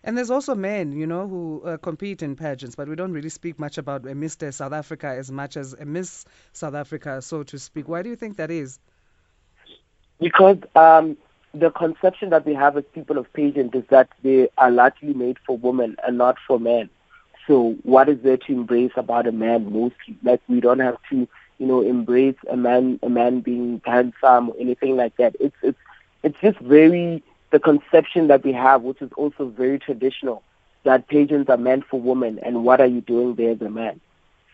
And 0.04 0.16
there's 0.16 0.30
also 0.30 0.54
men, 0.54 0.92
you 0.92 1.06
know, 1.06 1.26
who 1.26 1.62
uh, 1.64 1.76
compete 1.76 2.22
in 2.22 2.36
pageants, 2.36 2.76
but 2.76 2.88
we 2.88 2.94
don't 2.94 3.12
really 3.12 3.28
speak 3.28 3.58
much 3.58 3.78
about 3.78 4.04
a 4.04 4.10
Mr. 4.14 4.52
South 4.54 4.72
Africa 4.72 5.08
as 5.08 5.30
much 5.30 5.56
as 5.56 5.72
a 5.72 5.84
Miss 5.84 6.24
South 6.52 6.74
Africa, 6.74 7.20
so 7.20 7.42
to 7.44 7.58
speak. 7.58 7.88
Why 7.88 8.02
do 8.02 8.08
you 8.08 8.16
think 8.16 8.36
that 8.36 8.50
is? 8.50 8.78
Because 10.20 10.58
um, 10.74 11.16
the 11.52 11.70
conception 11.70 12.30
that 12.30 12.46
we 12.46 12.54
have 12.54 12.76
as 12.76 12.84
people 12.94 13.18
of 13.18 13.32
pageants 13.32 13.74
is 13.74 13.84
that 13.90 14.08
they 14.22 14.48
are 14.56 14.70
largely 14.70 15.14
made 15.14 15.38
for 15.46 15.56
women 15.56 15.96
and 16.06 16.18
not 16.18 16.36
for 16.46 16.58
men. 16.60 16.90
So 17.46 17.76
what 17.82 18.08
is 18.08 18.20
there 18.22 18.36
to 18.36 18.52
embrace 18.52 18.92
about 18.96 19.26
a 19.26 19.32
man 19.32 19.72
mostly? 19.72 20.16
Like 20.22 20.42
we 20.48 20.60
don't 20.60 20.80
have 20.80 20.98
to, 21.10 21.26
you 21.58 21.66
know, 21.66 21.80
embrace 21.80 22.36
a 22.48 22.56
man 22.56 23.00
a 23.02 23.08
man 23.08 23.40
being 23.40 23.80
handsome 23.84 24.50
or 24.50 24.56
anything 24.60 24.96
like 24.96 25.16
that. 25.16 25.34
It's 25.40 25.56
it's 25.62 25.78
it's 26.22 26.38
just 26.40 26.58
very 26.58 27.22
the 27.50 27.58
conception 27.58 28.28
that 28.28 28.44
we 28.44 28.52
have, 28.52 28.82
which 28.82 29.00
is 29.00 29.10
also 29.16 29.48
very 29.48 29.78
traditional, 29.78 30.42
that 30.84 31.08
pageants 31.08 31.50
are 31.50 31.56
meant 31.56 31.84
for 31.86 32.00
women, 32.00 32.38
and 32.40 32.64
what 32.64 32.80
are 32.80 32.86
you 32.86 33.00
doing 33.00 33.34
there 33.34 33.52
as 33.52 33.60
a 33.60 33.70
man? 33.70 34.00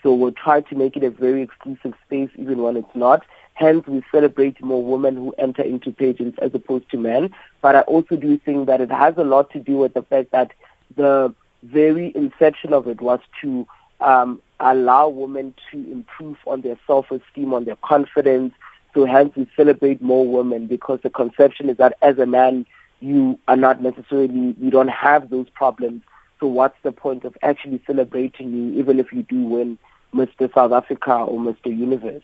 So 0.03 0.13
we'll 0.15 0.33
try 0.33 0.61
to 0.61 0.75
make 0.75 0.97
it 0.97 1.03
a 1.03 1.11
very 1.11 1.43
exclusive 1.43 1.95
space, 2.07 2.31
even 2.37 2.59
when 2.59 2.77
it's 2.77 2.95
not. 2.95 3.25
Hence, 3.55 3.87
we 3.87 4.03
celebrate 4.13 4.63
more 4.63 4.85
women 4.85 5.17
who 5.17 5.33
enter 5.39 5.63
into 5.63 5.93
pageants 5.93 6.39
as 6.43 6.55
opposed 6.55 6.91
to 6.91 6.99
men. 6.99 7.35
But 7.63 7.77
I 7.77 7.81
also 7.83 8.17
do 8.17 8.37
think 8.39 8.67
that 8.67 8.81
it 8.81 8.91
has 8.91 9.15
a 9.17 9.25
lot 9.25 9.51
to 9.53 9.61
do 9.61 9.79
with 9.79 9.95
the 9.95 10.03
fact 10.03 10.33
that 10.33 10.53
the 10.97 11.35
very 11.63 12.13
inception 12.15 12.73
of 12.75 12.87
it 12.87 13.01
was 13.01 13.21
to 13.41 13.67
um, 14.01 14.43
allow 14.61 15.09
women 15.09 15.55
to 15.71 15.79
improve 15.91 16.37
on 16.47 16.61
their 16.61 16.77
self-esteem, 16.87 17.55
on 17.55 17.65
their 17.65 17.77
confidence. 17.77 18.53
So 18.93 19.07
hence, 19.07 19.35
we 19.37 19.49
celebrate 19.57 20.03
more 20.03 20.27
women 20.27 20.67
because 20.67 21.01
the 21.03 21.11
conception 21.11 21.71
is 21.71 21.79
that 21.79 21.97
as 22.03 22.19
a 22.19 22.27
man, 22.27 22.67
you 23.01 23.39
are 23.49 23.57
not 23.57 23.83
necessarily, 23.83 24.55
you 24.59 24.71
don't 24.71 24.89
have 24.89 25.31
those 25.31 25.49
problems. 25.51 26.03
So 26.41 26.47
what's 26.47 26.77
the 26.83 26.93
point 26.93 27.25
of 27.25 27.37
actually 27.43 27.83
celebrating 27.87 28.53
you, 28.53 28.81
even 28.81 28.99
if 28.99 29.13
you 29.13 29.23
do 29.23 29.45
win 29.45 29.79
Mr. 30.15 30.53
South 30.55 30.73
Africa 30.73 31.15
or 31.15 31.39
Mr. 31.39 31.67
Universe? 31.67 32.23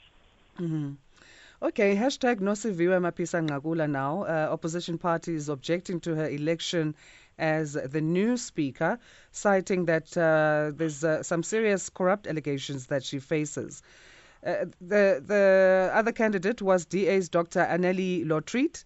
Mm-hmm. 0.58 0.92
Okay, 1.62 1.94
hashtag 1.94 2.36
Nosiviwe 2.36 2.98
Mapisa 3.00 3.46
Nqakula 3.46 3.88
now. 3.88 4.22
Uh, 4.22 4.48
opposition 4.50 4.96
party 4.96 5.34
is 5.34 5.50
objecting 5.50 6.00
to 6.00 6.14
her 6.14 6.28
election 6.28 6.94
as 7.38 7.74
the 7.74 8.00
new 8.00 8.36
speaker, 8.36 8.98
citing 9.32 9.86
that 9.86 10.16
uh, 10.16 10.72
there's 10.74 11.04
uh, 11.04 11.22
some 11.22 11.42
serious 11.42 11.90
corrupt 11.90 12.26
allegations 12.26 12.86
that 12.86 13.04
she 13.04 13.18
faces. 13.18 13.82
Uh, 14.44 14.66
the 14.80 15.22
the 15.26 15.90
other 15.92 16.12
candidate 16.12 16.62
was 16.62 16.86
DA's 16.86 17.28
Dr. 17.28 17.60
Annelie 17.60 18.24
Lotriet. 18.24 18.84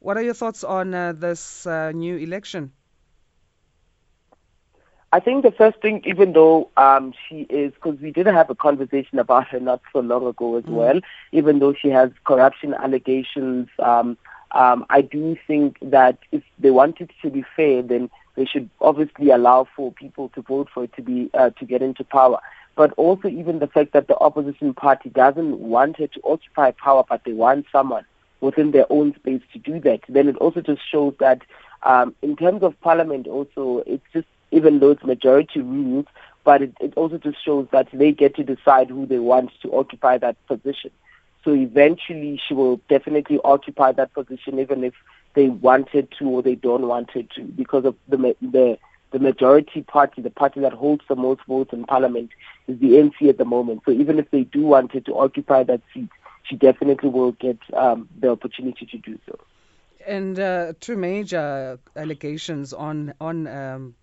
What 0.00 0.16
are 0.16 0.22
your 0.22 0.34
thoughts 0.34 0.62
on 0.62 0.94
uh, 0.94 1.12
this 1.12 1.66
uh, 1.66 1.92
new 1.92 2.16
election? 2.16 2.72
I 5.10 5.20
think 5.20 5.42
the 5.42 5.50
first 5.50 5.80
thing, 5.80 6.02
even 6.04 6.34
though 6.34 6.70
um, 6.76 7.14
she 7.28 7.40
is, 7.48 7.72
because 7.72 7.98
we 7.98 8.10
did 8.10 8.26
have 8.26 8.50
a 8.50 8.54
conversation 8.54 9.18
about 9.18 9.48
her 9.48 9.58
not 9.58 9.80
so 9.92 10.00
long 10.00 10.26
ago 10.26 10.56
as 10.56 10.64
mm. 10.64 10.72
well, 10.72 11.00
even 11.32 11.60
though 11.60 11.72
she 11.72 11.88
has 11.88 12.10
corruption 12.24 12.74
allegations, 12.74 13.68
um, 13.78 14.18
um, 14.52 14.84
I 14.90 15.00
do 15.00 15.36
think 15.46 15.78
that 15.80 16.18
if 16.30 16.42
they 16.58 16.70
want 16.70 17.00
it 17.00 17.10
to 17.22 17.30
be 17.30 17.44
fair, 17.56 17.82
then 17.82 18.10
they 18.34 18.44
should 18.44 18.68
obviously 18.80 19.30
allow 19.30 19.66
for 19.74 19.92
people 19.92 20.28
to 20.30 20.42
vote 20.42 20.68
for 20.72 20.84
it 20.84 20.92
to 20.96 21.02
be 21.02 21.30
uh, 21.34 21.50
to 21.50 21.64
get 21.64 21.82
into 21.82 22.04
power. 22.04 22.38
But 22.76 22.92
also 22.92 23.28
even 23.28 23.58
the 23.58 23.66
fact 23.66 23.94
that 23.94 24.08
the 24.08 24.16
opposition 24.18 24.74
party 24.74 25.08
doesn't 25.08 25.58
want 25.58 25.98
her 25.98 26.06
to 26.06 26.20
occupy 26.22 26.70
power, 26.72 27.02
but 27.08 27.24
they 27.24 27.32
want 27.32 27.66
someone 27.72 28.04
within 28.40 28.70
their 28.70 28.90
own 28.90 29.14
space 29.14 29.42
to 29.52 29.58
do 29.58 29.80
that, 29.80 30.00
then 30.08 30.28
it 30.28 30.36
also 30.36 30.60
just 30.60 30.80
shows 30.90 31.14
that 31.18 31.42
um, 31.82 32.14
in 32.22 32.36
terms 32.36 32.62
of 32.62 32.80
parliament 32.80 33.26
also, 33.26 33.82
it's 33.86 34.04
just, 34.12 34.26
even 34.50 34.78
though 34.78 34.90
it's 34.90 35.04
majority 35.04 35.60
rules, 35.60 36.06
but 36.44 36.62
it, 36.62 36.72
it 36.80 36.94
also 36.96 37.18
just 37.18 37.44
shows 37.44 37.68
that 37.72 37.88
they 37.92 38.12
get 38.12 38.34
to 38.36 38.44
decide 38.44 38.88
who 38.88 39.06
they 39.06 39.18
want 39.18 39.50
to 39.62 39.74
occupy 39.74 40.18
that 40.18 40.36
position. 40.46 40.90
So 41.44 41.54
eventually 41.54 42.40
she 42.46 42.54
will 42.54 42.80
definitely 42.88 43.38
occupy 43.44 43.92
that 43.92 44.12
position 44.12 44.58
even 44.58 44.84
if 44.84 44.94
they 45.34 45.48
wanted 45.48 46.12
to 46.18 46.28
or 46.28 46.42
they 46.42 46.56
don't 46.56 46.88
want 46.88 47.10
it 47.14 47.30
to 47.36 47.42
because 47.42 47.84
of 47.84 47.94
the, 48.08 48.34
the 48.42 48.78
the 49.10 49.18
majority 49.18 49.82
party, 49.82 50.20
the 50.20 50.30
party 50.30 50.60
that 50.60 50.72
holds 50.72 51.02
the 51.08 51.16
most 51.16 51.40
votes 51.48 51.72
in 51.72 51.84
parliament, 51.84 52.30
is 52.66 52.78
the 52.78 52.90
ANC 52.90 53.28
at 53.28 53.38
the 53.38 53.44
moment. 53.44 53.82
So 53.86 53.90
even 53.90 54.18
if 54.18 54.30
they 54.30 54.44
do 54.44 54.62
wanted 54.62 55.06
to 55.06 55.16
occupy 55.16 55.62
that 55.62 55.80
seat, 55.94 56.10
she 56.48 56.56
definitely 56.56 57.08
will 57.08 57.32
get 57.32 57.58
um, 57.74 58.08
the 58.18 58.30
opportunity 58.30 58.86
to 58.86 58.98
do 58.98 59.18
so. 59.26 59.38
And 60.06 60.38
uh, 60.38 60.72
two 60.80 60.96
major 60.96 61.78
allegations 61.94 62.72
on 62.72 63.14
on 63.20 63.46
um, 63.46 63.94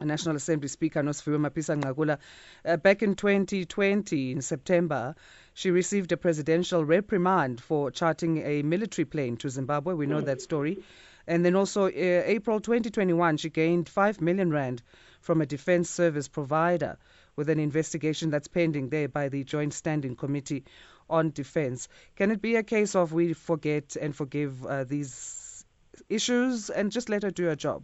National 0.00 0.36
Assembly 0.36 0.68
Speaker 0.68 1.02
Nosiviwe 1.02 1.38
Mapisa 1.38 1.80
Nqakula. 1.80 2.18
Uh, 2.64 2.76
back 2.76 3.02
in 3.02 3.14
2020, 3.14 4.32
in 4.32 4.40
September, 4.40 5.14
she 5.54 5.70
received 5.70 6.12
a 6.12 6.16
presidential 6.16 6.84
reprimand 6.84 7.60
for 7.60 7.90
charting 7.90 8.38
a 8.38 8.62
military 8.62 9.04
plane 9.04 9.36
to 9.38 9.50
Zimbabwe. 9.50 9.94
We 9.94 10.06
know 10.06 10.20
that 10.20 10.40
story. 10.40 10.82
And 11.26 11.44
then 11.44 11.54
also, 11.54 11.84
uh, 11.84 11.90
April 11.90 12.60
2021, 12.60 13.36
she 13.36 13.50
gained 13.50 13.88
5 13.88 14.20
million 14.20 14.50
rand 14.50 14.82
from 15.20 15.40
a 15.42 15.46
defense 15.46 15.90
service 15.90 16.28
provider 16.28 16.96
with 17.36 17.50
an 17.50 17.60
investigation 17.60 18.30
that's 18.30 18.48
pending 18.48 18.88
there 18.88 19.08
by 19.08 19.28
the 19.28 19.44
Joint 19.44 19.74
Standing 19.74 20.16
Committee 20.16 20.64
on 21.10 21.30
defense. 21.30 21.88
Can 22.16 22.30
it 22.30 22.40
be 22.40 22.56
a 22.56 22.62
case 22.62 22.94
of 22.94 23.12
we 23.12 23.34
forget 23.34 23.96
and 24.00 24.16
forgive 24.16 24.64
uh, 24.64 24.84
these 24.84 25.64
issues 26.08 26.70
and 26.70 26.90
just 26.90 27.08
let 27.08 27.22
her 27.22 27.30
do 27.30 27.44
her 27.44 27.56
job? 27.56 27.82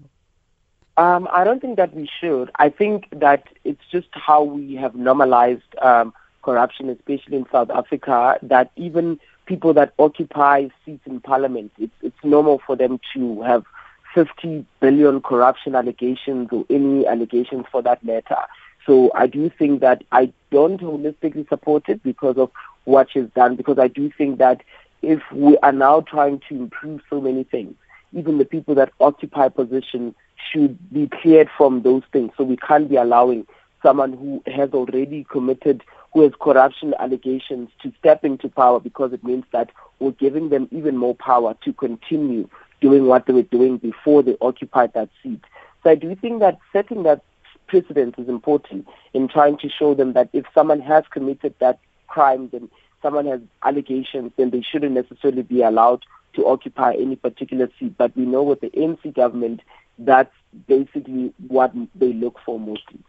Um, 0.96 1.28
I 1.30 1.44
don't 1.44 1.60
think 1.60 1.76
that 1.76 1.94
we 1.94 2.08
should. 2.20 2.50
I 2.56 2.70
think 2.70 3.08
that 3.10 3.48
it's 3.64 3.82
just 3.90 4.08
how 4.12 4.42
we 4.42 4.76
have 4.76 4.94
normalized 4.94 5.76
um, 5.82 6.14
corruption, 6.42 6.88
especially 6.88 7.36
in 7.36 7.46
South 7.52 7.70
Africa, 7.70 8.38
that 8.42 8.70
even 8.76 9.20
people 9.44 9.74
that 9.74 9.92
occupy 9.98 10.68
seats 10.84 11.06
in 11.06 11.20
parliament, 11.20 11.72
it's, 11.78 11.92
it's 12.00 12.24
normal 12.24 12.60
for 12.66 12.76
them 12.76 12.98
to 13.14 13.42
have 13.42 13.64
50 14.14 14.64
billion 14.80 15.20
corruption 15.20 15.74
allegations 15.74 16.48
or 16.50 16.64
any 16.70 17.06
allegations 17.06 17.66
for 17.70 17.82
that 17.82 18.02
matter. 18.02 18.38
So 18.86 19.10
I 19.14 19.26
do 19.26 19.50
think 19.50 19.80
that 19.80 20.02
I 20.12 20.32
don't 20.50 20.80
holistically 20.80 21.48
support 21.48 21.88
it 21.88 22.02
because 22.02 22.38
of 22.38 22.50
what 22.86 23.08
she's 23.12 23.28
done, 23.34 23.56
because 23.56 23.78
I 23.78 23.88
do 23.88 24.10
think 24.16 24.38
that 24.38 24.62
if 25.02 25.20
we 25.32 25.58
are 25.58 25.72
now 25.72 26.00
trying 26.00 26.40
to 26.48 26.54
improve 26.54 27.02
so 27.10 27.20
many 27.20 27.44
things, 27.44 27.74
even 28.12 28.38
the 28.38 28.44
people 28.44 28.74
that 28.76 28.92
occupy 28.98 29.48
positions 29.48 30.14
should 30.50 30.78
be 30.92 31.08
cleared 31.08 31.48
from 31.56 31.82
those 31.82 32.02
things. 32.12 32.32
So 32.36 32.44
we 32.44 32.56
can't 32.56 32.88
be 32.88 32.96
allowing 32.96 33.46
someone 33.82 34.12
who 34.12 34.42
has 34.50 34.70
already 34.70 35.24
committed, 35.30 35.82
who 36.12 36.22
has 36.22 36.32
corruption 36.40 36.94
allegations 36.98 37.68
to 37.82 37.92
step 37.98 38.24
into 38.24 38.48
power 38.48 38.80
because 38.80 39.12
it 39.12 39.22
means 39.22 39.44
that 39.52 39.70
we're 39.98 40.12
giving 40.12 40.48
them 40.48 40.68
even 40.70 40.96
more 40.96 41.14
power 41.14 41.54
to 41.64 41.72
continue 41.72 42.48
doing 42.80 43.06
what 43.06 43.26
they 43.26 43.32
were 43.32 43.42
doing 43.42 43.78
before 43.78 44.22
they 44.22 44.36
occupied 44.40 44.92
that 44.94 45.08
seat. 45.22 45.42
So 45.82 45.90
I 45.90 45.94
do 45.94 46.14
think 46.16 46.40
that 46.40 46.58
setting 46.72 47.02
that 47.04 47.22
precedent 47.66 48.14
is 48.18 48.28
important 48.28 48.86
in 49.12 49.28
trying 49.28 49.58
to 49.58 49.68
show 49.68 49.94
them 49.94 50.12
that 50.12 50.28
if 50.32 50.44
someone 50.54 50.80
has 50.80 51.04
committed 51.10 51.54
that 51.58 51.78
crime, 52.06 52.48
then 52.52 52.68
someone 53.02 53.26
has 53.26 53.40
allegations, 53.62 54.32
then 54.36 54.50
they 54.50 54.62
shouldn't 54.62 54.92
necessarily 54.92 55.42
be 55.42 55.62
allowed 55.62 56.04
to 56.34 56.46
occupy 56.46 56.94
any 56.94 57.16
particular 57.16 57.68
seat. 57.78 57.96
But 57.96 58.16
we 58.16 58.24
know 58.26 58.42
with 58.42 58.60
the 58.60 58.70
ANC 58.70 59.14
government, 59.14 59.60
that's 59.98 60.34
basically 60.66 61.32
what 61.48 61.72
they 61.94 62.12
look 62.12 62.38
for 62.44 62.58
mostly. 62.58 63.00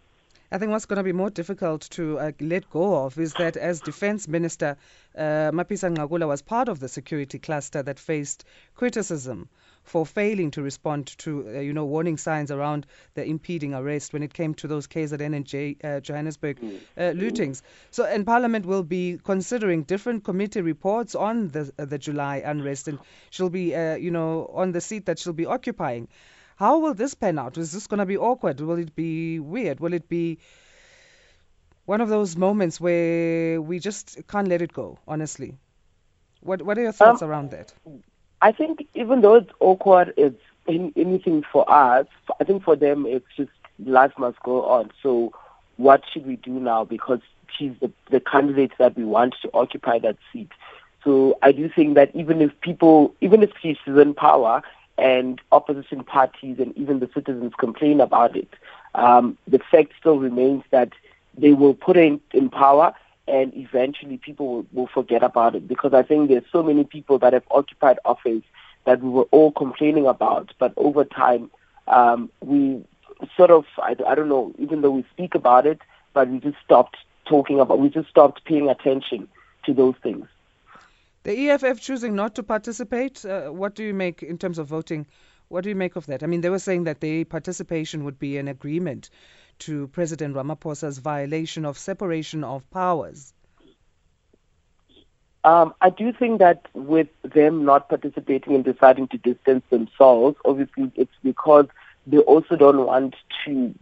I 0.49 0.57
think 0.57 0.71
what's 0.71 0.85
going 0.85 0.97
to 0.97 1.03
be 1.03 1.11
more 1.11 1.29
difficult 1.29 1.81
to 1.91 2.19
uh, 2.19 2.31
let 2.39 2.69
go 2.69 3.05
of 3.05 3.19
is 3.19 3.33
that 3.33 3.57
as 3.57 3.81
Defense 3.81 4.29
Minister, 4.29 4.77
uh, 5.17 5.51
Mapisa 5.51 5.93
Nqakula 5.93 6.25
was 6.25 6.41
part 6.41 6.69
of 6.69 6.79
the 6.79 6.87
security 6.87 7.37
cluster 7.37 7.83
that 7.83 7.99
faced 7.99 8.45
criticism 8.73 9.49
for 9.87 10.05
failing 10.05 10.51
to 10.51 10.61
respond 10.61 11.07
to, 11.19 11.47
uh, 11.47 11.59
you 11.59 11.73
know, 11.73 11.85
warning 11.85 12.17
signs 12.17 12.51
around 12.51 12.85
the 13.15 13.23
impeding 13.25 13.73
arrest 13.73 14.13
when 14.13 14.23
it 14.23 14.33
came 14.33 14.53
to 14.55 14.67
those 14.67 14.87
KZN 14.87 15.33
and 15.35 15.45
J, 15.45 15.77
uh, 15.83 15.99
Johannesburg 16.01 16.59
uh, 16.97 17.01
lootings. 17.15 17.61
So, 17.91 18.05
and 18.05 18.25
Parliament 18.25 18.65
will 18.65 18.83
be 18.83 19.19
considering 19.23 19.83
different 19.83 20.23
committee 20.23 20.61
reports 20.61 21.15
on 21.15 21.49
the 21.49 21.71
uh, 21.79 21.85
the 21.85 21.97
July 21.97 22.37
unrest, 22.45 22.87
and 22.87 22.99
she'll 23.31 23.49
be, 23.49 23.75
uh, 23.75 23.95
you 23.95 24.11
know, 24.11 24.49
on 24.53 24.71
the 24.71 24.81
seat 24.81 25.05
that 25.05 25.19
she'll 25.19 25.33
be 25.33 25.45
occupying. 25.45 26.07
How 26.57 26.79
will 26.79 26.93
this 26.93 27.13
pan 27.13 27.39
out? 27.39 27.57
Is 27.57 27.71
this 27.71 27.87
going 27.87 27.99
to 27.99 28.05
be 28.05 28.17
awkward? 28.17 28.59
Will 28.59 28.77
it 28.79 28.95
be 28.95 29.39
weird? 29.39 29.79
Will 29.79 29.93
it 29.93 30.09
be 30.09 30.39
one 31.85 32.01
of 32.01 32.09
those 32.09 32.35
moments 32.37 32.79
where 32.79 33.61
we 33.61 33.79
just 33.79 34.17
can't 34.27 34.47
let 34.47 34.61
it 34.61 34.73
go, 34.73 34.99
honestly? 35.07 35.57
What 36.41 36.61
What 36.61 36.77
are 36.77 36.81
your 36.81 36.91
thoughts 36.93 37.21
um, 37.21 37.29
around 37.29 37.51
that? 37.51 37.73
I 38.41 38.51
think 38.51 38.87
even 38.93 39.21
though 39.21 39.35
it's 39.35 39.51
awkward, 39.59 40.13
it's 40.17 40.41
anything 40.67 41.43
for 41.51 41.69
us. 41.71 42.07
I 42.39 42.43
think 42.43 42.63
for 42.63 42.75
them, 42.75 43.05
it's 43.05 43.25
just 43.35 43.51
life 43.83 44.13
must 44.17 44.39
go 44.43 44.63
on. 44.65 44.91
So, 45.01 45.33
what 45.77 46.03
should 46.11 46.25
we 46.25 46.35
do 46.37 46.51
now? 46.51 46.83
Because 46.85 47.19
she's 47.55 47.73
the, 47.79 47.91
the 48.09 48.19
candidate 48.19 48.71
that 48.79 48.97
we 48.97 49.05
want 49.05 49.35
to 49.41 49.49
occupy 49.53 49.99
that 49.99 50.17
seat. 50.31 50.51
So, 51.03 51.37
I 51.41 51.51
do 51.51 51.69
think 51.69 51.95
that 51.95 52.15
even 52.15 52.41
if 52.41 52.59
people, 52.61 53.13
even 53.21 53.43
if 53.43 53.51
she's 53.61 53.77
in 53.85 54.13
power, 54.13 54.61
and 54.97 55.39
opposition 55.51 56.03
parties 56.03 56.57
and 56.59 56.75
even 56.75 56.99
the 56.99 57.09
citizens 57.13 57.53
complain 57.57 58.01
about 58.01 58.35
it, 58.35 58.51
um, 58.95 59.37
the 59.47 59.59
fact 59.59 59.93
still 59.99 60.17
remains 60.17 60.63
that 60.71 60.91
they 61.37 61.53
will 61.53 61.75
put 61.75 61.97
it 61.97 62.19
in 62.33 62.49
power 62.49 62.93
and 63.27 63.55
eventually 63.55 64.17
people 64.17 64.47
will, 64.47 64.65
will 64.71 64.87
forget 64.87 65.23
about 65.23 65.55
it 65.55 65.67
because 65.67 65.93
I 65.93 66.03
think 66.03 66.29
there's 66.29 66.43
so 66.51 66.63
many 66.63 66.83
people 66.83 67.19
that 67.19 67.33
have 67.33 67.43
occupied 67.51 67.99
office 68.05 68.43
that 68.85 69.01
we 69.01 69.09
were 69.09 69.27
all 69.31 69.51
complaining 69.51 70.07
about, 70.07 70.53
but 70.59 70.73
over 70.77 71.03
time 71.03 71.51
um, 71.87 72.29
we 72.41 72.83
sort 73.35 73.51
of, 73.51 73.65
I, 73.77 73.95
I 74.07 74.15
don't 74.15 74.29
know, 74.29 74.53
even 74.57 74.81
though 74.81 74.91
we 74.91 75.05
speak 75.11 75.35
about 75.35 75.65
it, 75.65 75.81
but 76.13 76.29
we 76.29 76.39
just 76.39 76.57
stopped 76.63 76.97
talking 77.25 77.59
about, 77.59 77.79
we 77.79 77.89
just 77.89 78.09
stopped 78.09 78.45
paying 78.45 78.69
attention 78.69 79.27
to 79.65 79.73
those 79.73 79.95
things. 80.01 80.27
The 81.23 81.49
EFF 81.49 81.81
choosing 81.81 82.15
not 82.15 82.35
to 82.35 82.43
participate, 82.43 83.25
uh, 83.25 83.49
what 83.49 83.75
do 83.75 83.83
you 83.83 83.93
make 83.93 84.23
in 84.23 84.37
terms 84.37 84.57
of 84.57 84.67
voting? 84.67 85.05
What 85.49 85.63
do 85.63 85.69
you 85.69 85.75
make 85.75 85.95
of 85.95 86.05
that? 86.05 86.23
I 86.23 86.27
mean, 86.27 86.41
they 86.41 86.49
were 86.49 86.59
saying 86.59 86.85
that 86.85 87.01
their 87.01 87.25
participation 87.25 88.03
would 88.05 88.19
be 88.19 88.37
an 88.37 88.47
agreement 88.47 89.09
to 89.59 89.87
President 89.87 90.35
Ramaphosa's 90.35 90.97
violation 90.97 91.65
of 91.65 91.77
separation 91.77 92.43
of 92.43 92.69
powers. 92.71 93.33
Um, 95.43 95.73
I 95.79 95.89
do 95.89 96.11
think 96.11 96.39
that 96.39 96.67
with 96.73 97.07
them 97.23 97.63
not 97.63 97.87
participating 97.87 98.55
and 98.55 98.65
deciding 98.65 99.07
to 99.09 99.17
distance 99.17 99.63
themselves, 99.69 100.35
obviously 100.43 100.91
it's 100.95 101.13
because 101.23 101.67
they 102.05 102.17
also 102.19 102.55
don't 102.55 102.85
want 102.85 103.15
to 103.45 103.73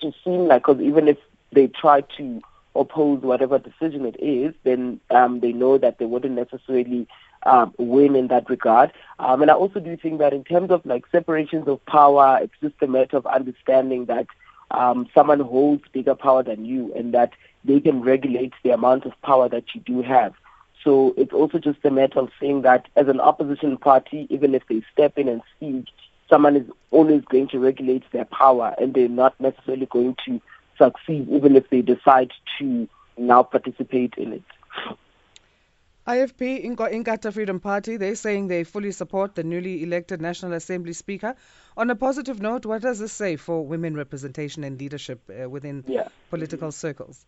to 0.00 0.12
seem 0.24 0.46
like, 0.46 0.62
because 0.62 0.80
even 0.80 1.08
if 1.08 1.18
they 1.52 1.66
try 1.66 2.00
to 2.16 2.40
oppose 2.74 3.22
whatever 3.22 3.58
decision 3.58 4.06
it 4.06 4.16
is, 4.18 4.54
then 4.64 5.00
um, 5.10 5.40
they 5.40 5.52
know 5.52 5.76
that 5.78 5.98
they 5.98 6.06
wouldn't 6.06 6.34
necessarily 6.34 7.06
um, 7.44 7.74
win 7.78 8.16
in 8.16 8.28
that 8.28 8.48
regard. 8.48 8.92
Um, 9.18 9.42
and 9.42 9.50
I 9.50 9.54
also 9.54 9.80
do 9.80 9.96
think 9.96 10.18
that 10.18 10.32
in 10.32 10.44
terms 10.44 10.70
of 10.70 10.84
like 10.86 11.04
separations 11.10 11.68
of 11.68 11.84
power, 11.86 12.38
it's 12.42 12.54
just 12.60 12.74
a 12.82 12.86
matter 12.86 13.16
of 13.16 13.26
understanding 13.26 14.06
that 14.06 14.26
um, 14.70 15.08
someone 15.14 15.40
holds 15.40 15.82
bigger 15.92 16.14
power 16.14 16.42
than 16.42 16.64
you 16.64 16.92
and 16.94 17.12
that 17.14 17.32
they 17.64 17.80
can 17.80 18.00
regulate 18.00 18.52
the 18.62 18.70
amount 18.70 19.04
of 19.04 19.20
power 19.22 19.48
that 19.48 19.74
you 19.74 19.80
do 19.80 20.02
have. 20.02 20.34
So 20.82 21.14
it's 21.16 21.32
also 21.32 21.58
just 21.58 21.84
a 21.84 21.90
matter 21.90 22.20
of 22.20 22.30
saying 22.40 22.62
that 22.62 22.86
as 22.96 23.08
an 23.08 23.20
opposition 23.20 23.76
party, 23.76 24.26
even 24.30 24.54
if 24.54 24.62
they 24.68 24.82
step 24.92 25.18
in 25.18 25.28
and 25.28 25.42
speak, 25.56 25.86
someone 26.28 26.56
is 26.56 26.66
always 26.90 27.22
going 27.24 27.48
to 27.48 27.58
regulate 27.58 28.04
their 28.12 28.24
power 28.24 28.74
and 28.78 28.94
they're 28.94 29.08
not 29.08 29.38
necessarily 29.40 29.86
going 29.86 30.16
to 30.26 30.40
succeed 30.78 31.28
even 31.28 31.56
if 31.56 31.68
they 31.68 31.82
decide 31.82 32.32
to 32.58 32.88
now 33.18 33.42
participate 33.42 34.14
in 34.16 34.32
it. 34.32 34.42
IFP, 36.06 36.64
Inkatha 36.64 37.32
Freedom 37.32 37.60
Party, 37.60 37.96
they're 37.96 38.14
saying 38.14 38.48
they 38.48 38.64
fully 38.64 38.90
support 38.90 39.34
the 39.34 39.44
newly 39.44 39.82
elected 39.82 40.20
National 40.20 40.54
Assembly 40.54 40.92
Speaker. 40.94 41.34
On 41.76 41.90
a 41.90 41.94
positive 41.94 42.40
note, 42.40 42.64
what 42.64 42.82
does 42.82 42.98
this 42.98 43.12
say 43.12 43.36
for 43.36 43.64
women 43.64 43.94
representation 43.94 44.64
and 44.64 44.80
leadership 44.80 45.20
uh, 45.30 45.48
within 45.48 45.84
yeah. 45.86 46.08
political 46.30 46.72
circles? 46.72 47.26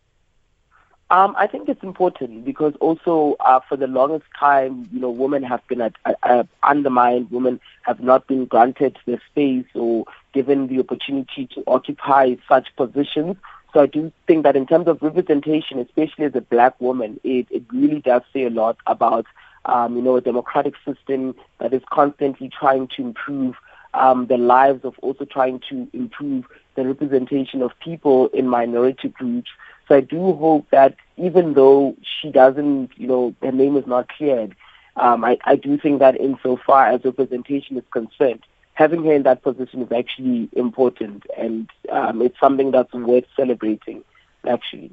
Um, 1.09 1.35
I 1.37 1.45
think 1.45 1.69
it's 1.69 1.83
important 1.83 2.43
because 2.43 2.73
also 2.79 3.35
uh, 3.39 3.59
for 3.69 3.77
the 3.77 3.85
longest 3.85 4.25
time, 4.39 4.89
you 4.91 4.99
know, 4.99 5.11
women 5.11 5.43
have 5.43 5.65
been 5.67 5.81
at, 5.81 5.93
uh, 6.23 6.43
undermined. 6.63 7.29
Women 7.29 7.59
have 7.83 7.99
not 7.99 8.25
been 8.25 8.45
granted 8.45 8.97
the 9.05 9.19
space 9.29 9.67
or 9.75 10.05
given 10.33 10.67
the 10.67 10.79
opportunity 10.79 11.47
to 11.53 11.63
occupy 11.67 12.35
such 12.49 12.75
positions. 12.75 13.35
So 13.73 13.81
I 13.81 13.87
do 13.87 14.11
think 14.27 14.43
that 14.43 14.55
in 14.55 14.67
terms 14.67 14.87
of 14.87 15.01
representation, 15.01 15.79
especially 15.79 16.25
as 16.25 16.35
a 16.35 16.41
black 16.41 16.79
woman, 16.79 17.19
it, 17.23 17.47
it 17.49 17.63
really 17.71 18.01
does 18.01 18.21
say 18.31 18.43
a 18.43 18.49
lot 18.49 18.77
about, 18.85 19.25
um, 19.65 19.95
you 19.95 20.01
know, 20.01 20.15
a 20.15 20.21
democratic 20.21 20.75
system 20.85 21.35
that 21.59 21.73
is 21.73 21.81
constantly 21.91 22.49
trying 22.49 22.87
to 22.89 23.01
improve 23.01 23.55
um, 23.95 24.27
the 24.27 24.37
lives 24.37 24.85
of 24.85 24.93
also 24.99 25.25
trying 25.25 25.59
to 25.69 25.87
improve 25.93 26.45
the 26.75 26.85
representation 26.85 27.61
of 27.61 27.71
people 27.79 28.27
in 28.27 28.47
minority 28.47 29.09
groups. 29.09 29.49
So 29.87 29.95
I 29.95 30.01
do 30.01 30.33
hope 30.33 30.67
that 30.71 30.95
even 31.17 31.53
though 31.53 31.95
she 32.21 32.31
doesn't, 32.31 32.91
you 32.97 33.07
know, 33.07 33.35
her 33.41 33.51
name 33.51 33.75
is 33.77 33.87
not 33.87 34.07
cleared, 34.09 34.55
um, 34.95 35.23
I, 35.23 35.37
I 35.45 35.55
do 35.55 35.77
think 35.77 35.99
that 35.99 36.19
insofar 36.19 36.87
as 36.87 37.03
representation 37.03 37.77
is 37.77 37.83
concerned, 37.91 38.43
having 38.73 39.03
her 39.05 39.13
in 39.13 39.23
that 39.23 39.43
position 39.43 39.83
is 39.83 39.91
actually 39.91 40.49
important 40.53 41.23
and 41.37 41.69
um, 41.91 42.21
it's 42.21 42.39
something 42.39 42.71
that's 42.71 42.93
worth 42.93 43.25
celebrating, 43.35 44.03
actually. 44.47 44.91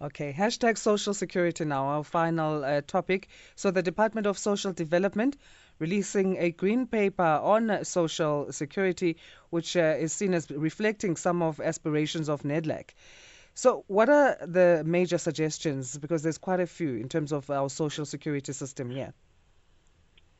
Okay, 0.00 0.34
hashtag 0.36 0.78
social 0.78 1.14
security 1.14 1.64
now, 1.64 1.84
our 1.84 2.02
final 2.02 2.64
uh, 2.64 2.80
topic. 2.80 3.28
So, 3.54 3.70
the 3.70 3.82
Department 3.82 4.26
of 4.26 4.36
Social 4.36 4.72
Development 4.72 5.36
releasing 5.78 6.38
a 6.38 6.50
green 6.50 6.88
paper 6.88 7.22
on 7.22 7.84
social 7.84 8.50
security, 8.50 9.16
which 9.50 9.76
uh, 9.76 9.94
is 9.98 10.12
seen 10.12 10.34
as 10.34 10.50
reflecting 10.50 11.14
some 11.14 11.40
of 11.40 11.60
aspirations 11.60 12.28
of 12.28 12.42
NEDLAC. 12.42 12.90
So, 13.54 13.84
what 13.86 14.08
are 14.08 14.38
the 14.44 14.82
major 14.84 15.18
suggestions? 15.18 15.96
Because 15.96 16.24
there's 16.24 16.38
quite 16.38 16.58
a 16.58 16.66
few 16.66 16.96
in 16.96 17.08
terms 17.08 17.30
of 17.30 17.48
our 17.48 17.68
social 17.68 18.04
security 18.04 18.52
system 18.52 18.90
here. 18.90 19.12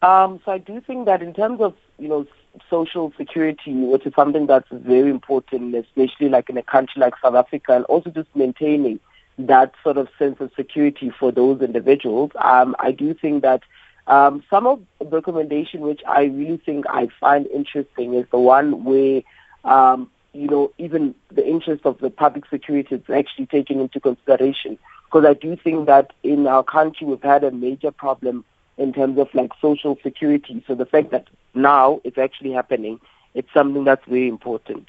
Um, 0.02 0.40
so 0.44 0.50
I 0.50 0.58
do 0.58 0.80
think 0.80 1.06
that 1.06 1.22
in 1.22 1.32
terms 1.32 1.60
of 1.60 1.74
you 1.98 2.08
know 2.08 2.26
social 2.68 3.12
security, 3.16 3.72
which 3.72 4.06
is 4.06 4.14
something 4.14 4.46
that's 4.46 4.68
very 4.70 5.10
important, 5.10 5.74
especially 5.74 6.28
like 6.28 6.50
in 6.50 6.56
a 6.56 6.62
country 6.62 7.00
like 7.00 7.14
South 7.22 7.34
Africa, 7.34 7.74
and 7.76 7.84
also 7.86 8.10
just 8.10 8.28
maintaining 8.34 9.00
that 9.38 9.72
sort 9.82 9.96
of 9.96 10.08
sense 10.18 10.40
of 10.40 10.50
security 10.54 11.10
for 11.18 11.32
those 11.32 11.62
individuals. 11.62 12.30
Um, 12.36 12.76
I 12.78 12.92
do 12.92 13.14
think 13.14 13.42
that 13.42 13.62
um, 14.06 14.42
some 14.50 14.66
of 14.66 14.82
the 14.98 15.06
recommendation 15.06 15.80
which 15.80 16.02
I 16.06 16.24
really 16.24 16.58
think 16.58 16.84
I 16.88 17.08
find 17.20 17.46
interesting 17.46 18.14
is 18.14 18.26
the 18.30 18.38
one 18.38 18.84
where 18.84 19.22
um, 19.64 20.10
you 20.32 20.48
know, 20.48 20.72
even 20.78 21.14
the 21.30 21.46
interest 21.46 21.84
of 21.84 21.98
the 21.98 22.10
public 22.10 22.44
security 22.48 22.94
is 22.94 23.02
actually 23.12 23.46
taken 23.46 23.80
into 23.80 24.00
consideration. 24.00 24.78
Because 25.04 25.26
I 25.26 25.34
do 25.34 25.56
think 25.56 25.86
that 25.86 26.12
in 26.22 26.46
our 26.46 26.64
country 26.64 27.06
we've 27.06 27.22
had 27.22 27.44
a 27.44 27.50
major 27.50 27.90
problem 27.90 28.44
in 28.82 28.92
terms 28.92 29.18
of 29.18 29.28
like 29.34 29.52
social 29.60 29.96
security. 30.02 30.62
So 30.66 30.74
the 30.74 30.86
fact 30.86 31.10
that 31.12 31.28
now 31.54 32.00
it's 32.04 32.18
actually 32.18 32.52
happening, 32.52 33.00
it's 33.34 33.48
something 33.54 33.84
that's 33.84 34.04
very 34.06 34.28
important. 34.28 34.88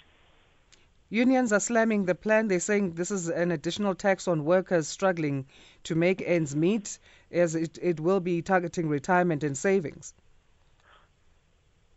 Unions 1.09 1.53
are 1.53 1.59
slamming 1.59 2.05
the 2.05 2.15
plan. 2.15 2.47
They're 2.47 2.59
saying 2.59 2.93
this 2.93 3.11
is 3.11 3.29
an 3.29 3.51
additional 3.51 3.93
tax 3.93 4.27
on 4.27 4.45
workers 4.45 4.87
struggling 4.87 5.45
to 5.83 5.93
make 5.93 6.23
ends 6.25 6.55
meet, 6.55 6.97
as 7.31 7.53
it, 7.53 7.77
it 7.81 7.99
will 7.99 8.19
be 8.19 8.41
targeting 8.41 8.89
retirement 8.89 9.43
and 9.43 9.55
savings. 9.55 10.13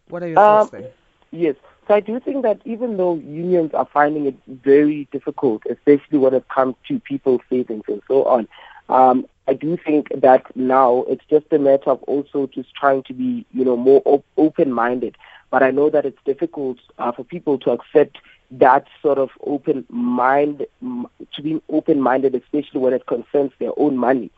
What 0.08 0.22
are 0.22 0.28
your 0.28 0.38
um, 0.38 0.44
thoughts 0.44 0.70
there? 0.70 0.90
Yes. 1.30 1.56
So 1.88 1.94
I 1.94 2.00
do 2.00 2.20
think 2.20 2.42
that 2.42 2.60
even 2.64 2.96
though 2.96 3.14
unions 3.14 3.72
are 3.72 3.88
finding 3.90 4.26
it 4.26 4.36
very 4.46 5.08
difficult, 5.12 5.62
especially 5.70 6.18
when 6.18 6.34
it 6.34 6.48
comes 6.48 6.74
to 6.88 7.00
people's 7.00 7.40
savings 7.48 7.84
and 7.88 8.02
so 8.08 8.24
on, 8.24 8.48
um, 8.88 9.26
I 9.48 9.54
do 9.54 9.76
think 9.76 10.08
that 10.20 10.44
now 10.56 11.04
it's 11.08 11.24
just 11.30 11.46
a 11.52 11.58
matter 11.58 11.90
of 11.90 12.02
also 12.04 12.48
just 12.48 12.74
trying 12.74 13.02
to 13.04 13.12
be, 13.12 13.46
you 13.52 13.64
know, 13.64 13.76
more 13.76 14.02
op- 14.04 14.24
open-minded. 14.36 15.16
But 15.50 15.62
I 15.62 15.70
know 15.70 15.90
that 15.90 16.04
it's 16.04 16.18
difficult 16.24 16.78
uh, 16.98 17.12
for 17.12 17.24
people 17.24 17.58
to 17.60 17.70
accept 17.70 18.18
that 18.50 18.86
sort 19.02 19.18
of 19.18 19.30
open 19.44 19.84
mind, 19.88 20.66
to 20.80 21.42
be 21.42 21.60
open-minded, 21.68 22.34
especially 22.34 22.80
when 22.80 22.92
it 22.92 23.06
concerns 23.06 23.52
their 23.58 23.72
own 23.76 23.96
money. 23.96 24.30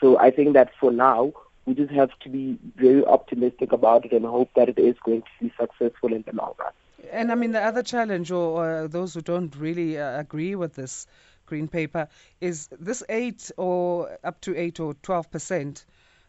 So 0.00 0.18
I 0.18 0.30
think 0.30 0.54
that 0.54 0.70
for 0.80 0.90
now, 0.92 1.32
we 1.64 1.74
just 1.74 1.92
have 1.92 2.10
to 2.20 2.28
be 2.28 2.58
very 2.76 3.04
optimistic 3.04 3.72
about 3.72 4.04
it 4.04 4.12
and 4.12 4.24
hope 4.24 4.50
that 4.54 4.68
it 4.68 4.78
is 4.78 4.96
going 5.04 5.22
to 5.22 5.28
be 5.40 5.52
successful 5.58 6.12
in 6.12 6.22
the 6.22 6.34
long 6.34 6.54
run. 6.58 6.72
And 7.12 7.30
I 7.30 7.34
mean, 7.34 7.52
the 7.52 7.62
other 7.62 7.82
challenge, 7.82 8.30
or, 8.30 8.82
or 8.84 8.88
those 8.88 9.14
who 9.14 9.20
don't 9.20 9.54
really 9.56 9.98
uh, 9.98 10.18
agree 10.18 10.54
with 10.54 10.74
this 10.74 11.06
green 11.46 11.68
paper 11.68 12.08
is 12.40 12.68
this 12.78 13.02
8 13.08 13.52
or 13.56 14.18
up 14.24 14.40
to 14.42 14.56
8 14.56 14.80
or 14.80 14.94
12 14.94 15.30
percent 15.30 15.84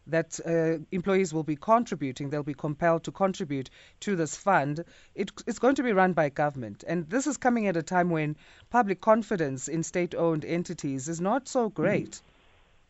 that 0.08 0.40
uh, 0.44 0.82
employees 0.90 1.32
will 1.32 1.42
be 1.42 1.56
contributing, 1.56 2.30
they'll 2.30 2.42
be 2.42 2.54
compelled 2.54 3.04
to 3.04 3.12
contribute 3.12 3.70
to 4.00 4.16
this 4.16 4.36
fund. 4.36 4.84
It, 5.14 5.30
it's 5.46 5.58
going 5.58 5.76
to 5.76 5.82
be 5.82 5.92
run 5.92 6.14
by 6.14 6.30
government. 6.30 6.82
And 6.86 7.08
this 7.08 7.26
is 7.26 7.36
coming 7.36 7.66
at 7.66 7.76
a 7.76 7.82
time 7.82 8.10
when 8.10 8.36
public 8.70 9.00
confidence 9.00 9.68
in 9.68 9.82
state 9.82 10.14
owned 10.14 10.44
entities 10.44 11.08
is 11.08 11.20
not 11.20 11.46
so 11.46 11.68
great. 11.68 12.22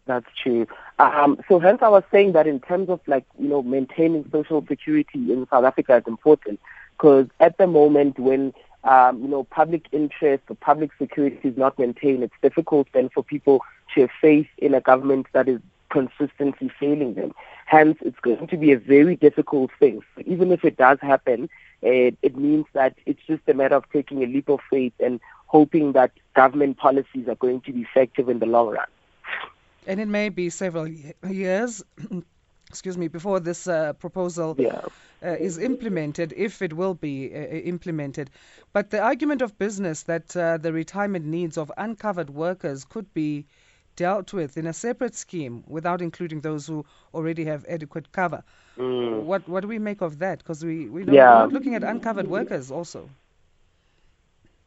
That's 0.06 0.26
true. 0.42 0.66
Um, 0.98 1.38
so 1.48 1.58
hence 1.58 1.80
I 1.82 1.88
was 1.88 2.02
saying 2.10 2.32
that 2.32 2.46
in 2.46 2.60
terms 2.60 2.88
of 2.88 3.00
like, 3.06 3.26
you 3.38 3.48
know, 3.48 3.62
maintaining 3.62 4.28
social 4.32 4.64
security 4.66 5.32
in 5.32 5.46
South 5.50 5.64
Africa 5.64 5.96
is 5.96 6.04
important 6.06 6.60
because 6.96 7.26
at 7.40 7.58
the 7.58 7.66
moment 7.66 8.18
when 8.18 8.54
um, 8.88 9.20
you 9.20 9.28
know, 9.28 9.44
public 9.44 9.86
interest 9.92 10.44
or 10.48 10.56
public 10.56 10.90
security 10.98 11.48
is 11.48 11.56
not 11.58 11.78
maintained, 11.78 12.22
it's 12.22 12.34
difficult 12.40 12.88
then 12.94 13.10
for 13.10 13.22
people 13.22 13.60
to 13.94 14.00
have 14.02 14.10
faith 14.18 14.46
in 14.56 14.72
a 14.72 14.80
government 14.80 15.26
that 15.34 15.46
is 15.46 15.60
consistently 15.90 16.70
failing 16.80 17.12
them. 17.12 17.34
Hence, 17.66 17.98
it's 18.00 18.18
going 18.20 18.46
to 18.46 18.56
be 18.56 18.72
a 18.72 18.78
very 18.78 19.14
difficult 19.14 19.70
thing. 19.78 20.00
So 20.14 20.22
even 20.24 20.50
if 20.52 20.64
it 20.64 20.78
does 20.78 20.98
happen, 21.02 21.50
it, 21.82 22.16
it 22.22 22.36
means 22.36 22.64
that 22.72 22.94
it's 23.04 23.20
just 23.26 23.42
a 23.46 23.52
matter 23.52 23.76
of 23.76 23.84
taking 23.92 24.22
a 24.22 24.26
leap 24.26 24.48
of 24.48 24.60
faith 24.70 24.94
and 24.98 25.20
hoping 25.46 25.92
that 25.92 26.12
government 26.34 26.78
policies 26.78 27.28
are 27.28 27.34
going 27.34 27.60
to 27.62 27.72
be 27.72 27.82
effective 27.82 28.30
in 28.30 28.38
the 28.38 28.46
long 28.46 28.68
run. 28.68 28.86
And 29.86 30.00
it 30.00 30.08
may 30.08 30.30
be 30.30 30.48
several 30.48 30.88
years 31.28 31.84
excuse 32.68 32.98
me, 32.98 33.08
before 33.08 33.40
this 33.40 33.66
uh, 33.66 33.94
proposal 33.94 34.54
yeah. 34.58 34.82
uh, 35.22 35.28
is 35.28 35.58
implemented, 35.58 36.34
if 36.36 36.60
it 36.62 36.72
will 36.72 36.94
be 36.94 37.32
uh, 37.34 37.38
implemented. 37.38 38.30
But 38.72 38.90
the 38.90 39.00
argument 39.00 39.42
of 39.42 39.58
business 39.58 40.02
that 40.04 40.36
uh, 40.36 40.58
the 40.58 40.72
retirement 40.72 41.24
needs 41.24 41.56
of 41.56 41.72
uncovered 41.76 42.30
workers 42.30 42.84
could 42.84 43.12
be 43.14 43.46
dealt 43.96 44.32
with 44.32 44.56
in 44.56 44.66
a 44.66 44.72
separate 44.72 45.14
scheme 45.14 45.64
without 45.66 46.00
including 46.00 46.40
those 46.40 46.66
who 46.66 46.84
already 47.12 47.44
have 47.46 47.64
adequate 47.68 48.12
cover. 48.12 48.44
Mm. 48.76 49.22
What 49.22 49.48
what 49.48 49.62
do 49.62 49.68
we 49.68 49.80
make 49.80 50.02
of 50.02 50.20
that? 50.20 50.38
Because 50.38 50.64
we 50.64 50.88
we 50.88 51.04
yeah. 51.04 51.06
we're 51.06 51.40
not 51.46 51.52
looking 51.52 51.74
at 51.74 51.82
uncovered 51.82 52.28
workers 52.28 52.70
also. 52.70 53.08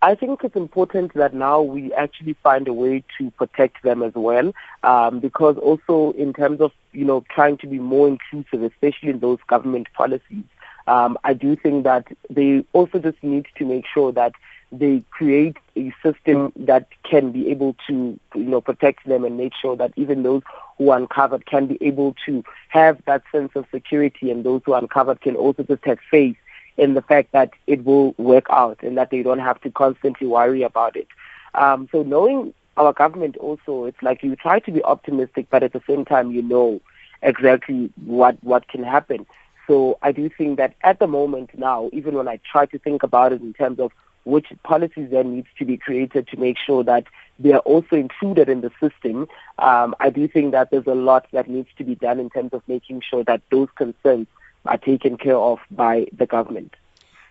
I 0.04 0.16
think 0.16 0.44
it's 0.44 0.56
important 0.56 1.14
that 1.14 1.34
now 1.36 1.62
we 1.62 1.94
actually 1.94 2.34
find 2.42 2.68
a 2.68 2.74
way 2.74 3.04
to 3.20 3.30
protect 3.32 3.84
them 3.84 4.02
as 4.02 4.14
well, 4.16 4.52
um, 4.84 5.20
because 5.20 5.58
also 5.58 6.14
in 6.18 6.34
terms 6.34 6.60
of 6.60 6.72
you 6.92 7.06
know 7.06 7.24
trying 7.30 7.58
to 7.58 7.68
be 7.68 7.78
more 7.78 8.08
inclusive, 8.08 8.64
especially 8.64 9.10
in 9.10 9.20
those 9.20 9.38
government 9.48 9.88
policies, 9.94 10.44
um, 10.88 11.20
I 11.24 11.34
do 11.34 11.56
think 11.56 11.84
that 11.84 12.08
they 12.30 12.66
also 12.74 12.98
just 12.98 13.22
need 13.22 13.46
to 13.58 13.66
make 13.66 13.86
sure 13.94 14.12
that 14.14 14.34
they 14.72 15.04
create 15.12 15.58
a 15.76 15.94
system 16.02 16.52
that 16.56 16.88
can 17.04 17.32
be 17.32 17.52
able 17.52 17.76
to 17.88 18.20
you 18.34 18.44
know 18.44 18.62
protect 18.62 19.06
them 19.08 19.24
and 19.24 19.38
make 19.38 19.54
sure 19.62 19.76
that 19.76 19.94
even 19.98 20.24
those 20.24 20.42
who 20.80 20.90
are 20.90 20.98
uncovered 20.98 21.46
can 21.46 21.68
be 21.68 21.78
able 21.80 22.16
to 22.26 22.44
have 22.70 23.00
that 23.06 23.22
sense 23.32 23.52
of 23.54 23.66
security, 23.70 24.32
and 24.32 24.44
those 24.44 24.64
who 24.66 24.74
are 24.74 24.82
uncovered 24.82 25.22
can 25.22 25.36
also 25.36 25.62
just 25.62 25.86
have 25.86 26.00
faith 26.10 26.38
in 26.82 26.96
the 26.96 27.02
fact 27.04 27.32
that 27.32 27.52
it 27.68 27.86
will 27.86 28.16
work 28.18 28.48
out 28.50 28.82
and 28.82 28.98
that 28.98 29.12
they 29.12 29.22
don't 29.22 29.40
have 29.40 29.62
to 29.62 29.70
constantly 29.70 30.26
worry 30.26 30.64
about 30.64 30.96
it. 30.96 31.08
Um, 31.54 31.88
so 31.92 32.02
knowing 32.02 32.56
our 32.76 32.92
government 32.92 33.38
also, 33.38 33.86
it's 33.86 34.02
like 34.02 34.24
you 34.24 34.36
try 34.36 34.58
to 34.60 34.72
be 34.72 34.84
optimistic, 34.84 35.46
but 35.52 35.62
at 35.62 35.74
the 35.74 35.84
same 35.88 36.06
time 36.06 36.32
you 36.32 36.42
know 36.42 36.82
exactly 37.22 37.92
what 38.04 38.36
what 38.42 38.68
can 38.68 38.84
happen. 38.84 39.28
So 39.68 40.00
I 40.02 40.12
do 40.12 40.28
think 40.36 40.58
that 40.58 40.74
at 40.82 40.98
the 40.98 41.06
moment 41.06 41.52
now, 41.56 41.92
even 41.94 42.16
when 42.16 42.28
I 42.28 42.40
try 42.52 42.66
to 42.66 42.80
think 42.80 43.04
about 43.04 43.32
it 43.32 43.42
in 43.42 43.54
terms 43.54 43.80
of 43.80 43.92
which 44.24 44.48
policies 44.64 45.10
then 45.12 45.36
needs 45.36 45.48
to 45.60 45.66
be 45.66 45.78
created 45.78 46.28
to 46.30 46.38
make 46.38 46.58
sure 46.58 46.84
that 46.84 47.06
they 47.38 47.52
are 47.52 47.60
also 47.74 47.96
included 47.96 48.50
in 48.50 48.62
the 48.62 48.72
system, 48.80 49.28
um, 49.60 49.94
I 50.00 50.10
do 50.10 50.28
think 50.28 50.52
that 50.54 50.72
there's 50.72 50.88
a 50.88 50.96
lot 50.96 51.28
that 51.32 51.48
needs 51.48 51.70
to 51.78 51.84
be 51.84 51.94
done 51.94 52.20
in 52.20 52.32
terms 52.32 52.54
of 52.54 52.64
making 52.68 53.02
sure 53.08 53.24
that 53.26 53.42
those 53.52 53.70
concerns 53.76 54.28
are 54.66 54.78
taken 54.78 55.18
care 55.18 55.38
of 55.38 55.60
by 55.70 56.08
the 56.14 56.26
government. 56.26 56.76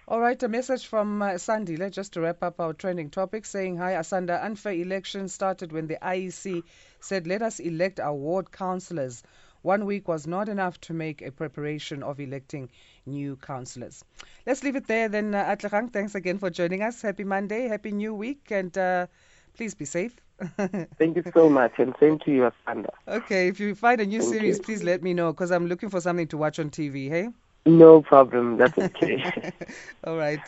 All 0.09 0.19
right, 0.19 0.43
a 0.43 0.49
message 0.49 0.87
from 0.87 1.23
uh, 1.23 1.31
Sandile 1.35 1.88
just 1.90 2.14
to 2.14 2.21
wrap 2.21 2.43
up 2.43 2.59
our 2.59 2.73
trending 2.73 3.11
topic 3.11 3.47
saying, 3.47 3.77
Hi, 3.77 3.93
Asanda, 3.93 4.45
unfair 4.45 4.73
elections 4.73 5.33
started 5.33 5.71
when 5.71 5.87
the 5.87 5.99
IEC 6.03 6.64
said, 6.99 7.29
Let 7.29 7.43
us 7.43 7.61
elect 7.61 8.01
our 8.01 8.14
ward 8.14 8.51
councillors. 8.51 9.23
One 9.62 9.85
week 9.85 10.09
was 10.09 10.27
not 10.27 10.49
enough 10.49 10.81
to 10.83 10.95
make 10.95 11.23
a 11.23 11.31
preparation 11.31 12.03
of 12.03 12.19
electing 12.19 12.71
new 13.07 13.37
councillors. 13.37 14.03
Let's 14.47 14.64
leave 14.64 14.75
it 14.75 14.88
there 14.88 15.09
then. 15.09 15.33
Uh, 15.33 15.45
Atlehang, 15.45 15.93
thanks 15.93 16.16
again 16.16 16.38
for 16.38 16.51
joining 16.51 16.83
us. 16.83 17.03
Happy 17.03 17.25
Monday, 17.25 17.69
happy 17.69 17.93
new 17.93 18.12
week, 18.12 18.49
and 18.51 18.77
uh, 18.77 19.07
please 19.55 19.75
be 19.75 19.85
safe. 19.85 20.16
Thank 20.98 21.16
you 21.16 21.24
so 21.35 21.48
much, 21.48 21.72
and 21.79 21.94
same 22.00 22.18
to 22.24 22.31
you, 22.31 22.50
Asanda. 22.50 22.90
Okay, 23.09 23.48
if 23.48 23.61
you 23.61 23.74
find 23.74 24.00
a 24.00 24.07
new 24.07 24.20
Thank 24.20 24.33
series, 24.33 24.59
you. 24.59 24.64
please 24.64 24.83
let 24.83 25.03
me 25.03 25.14
know 25.14 25.33
because 25.33 25.50
I'm 25.50 25.66
looking 25.66 25.88
for 25.90 26.00
something 26.00 26.29
to 26.29 26.37
watch 26.37 26.59
on 26.59 26.70
TV, 26.70 27.09
hey? 27.09 27.29
No 27.66 28.03
problem, 28.03 28.57
that's 28.57 28.76
okay. 28.79 29.22
All 30.05 30.16
right. 30.16 30.40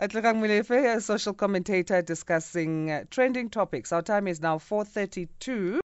Atlehang 0.00 0.40
Molefe, 0.42 0.96
a 0.96 1.00
social 1.00 1.34
commentator 1.34 2.02
discussing 2.02 2.90
uh, 2.90 3.04
trending 3.10 3.50
topics. 3.50 3.92
Our 3.92 4.02
time 4.02 4.26
is 4.26 4.40
now 4.40 4.58
4.32. 4.58 5.80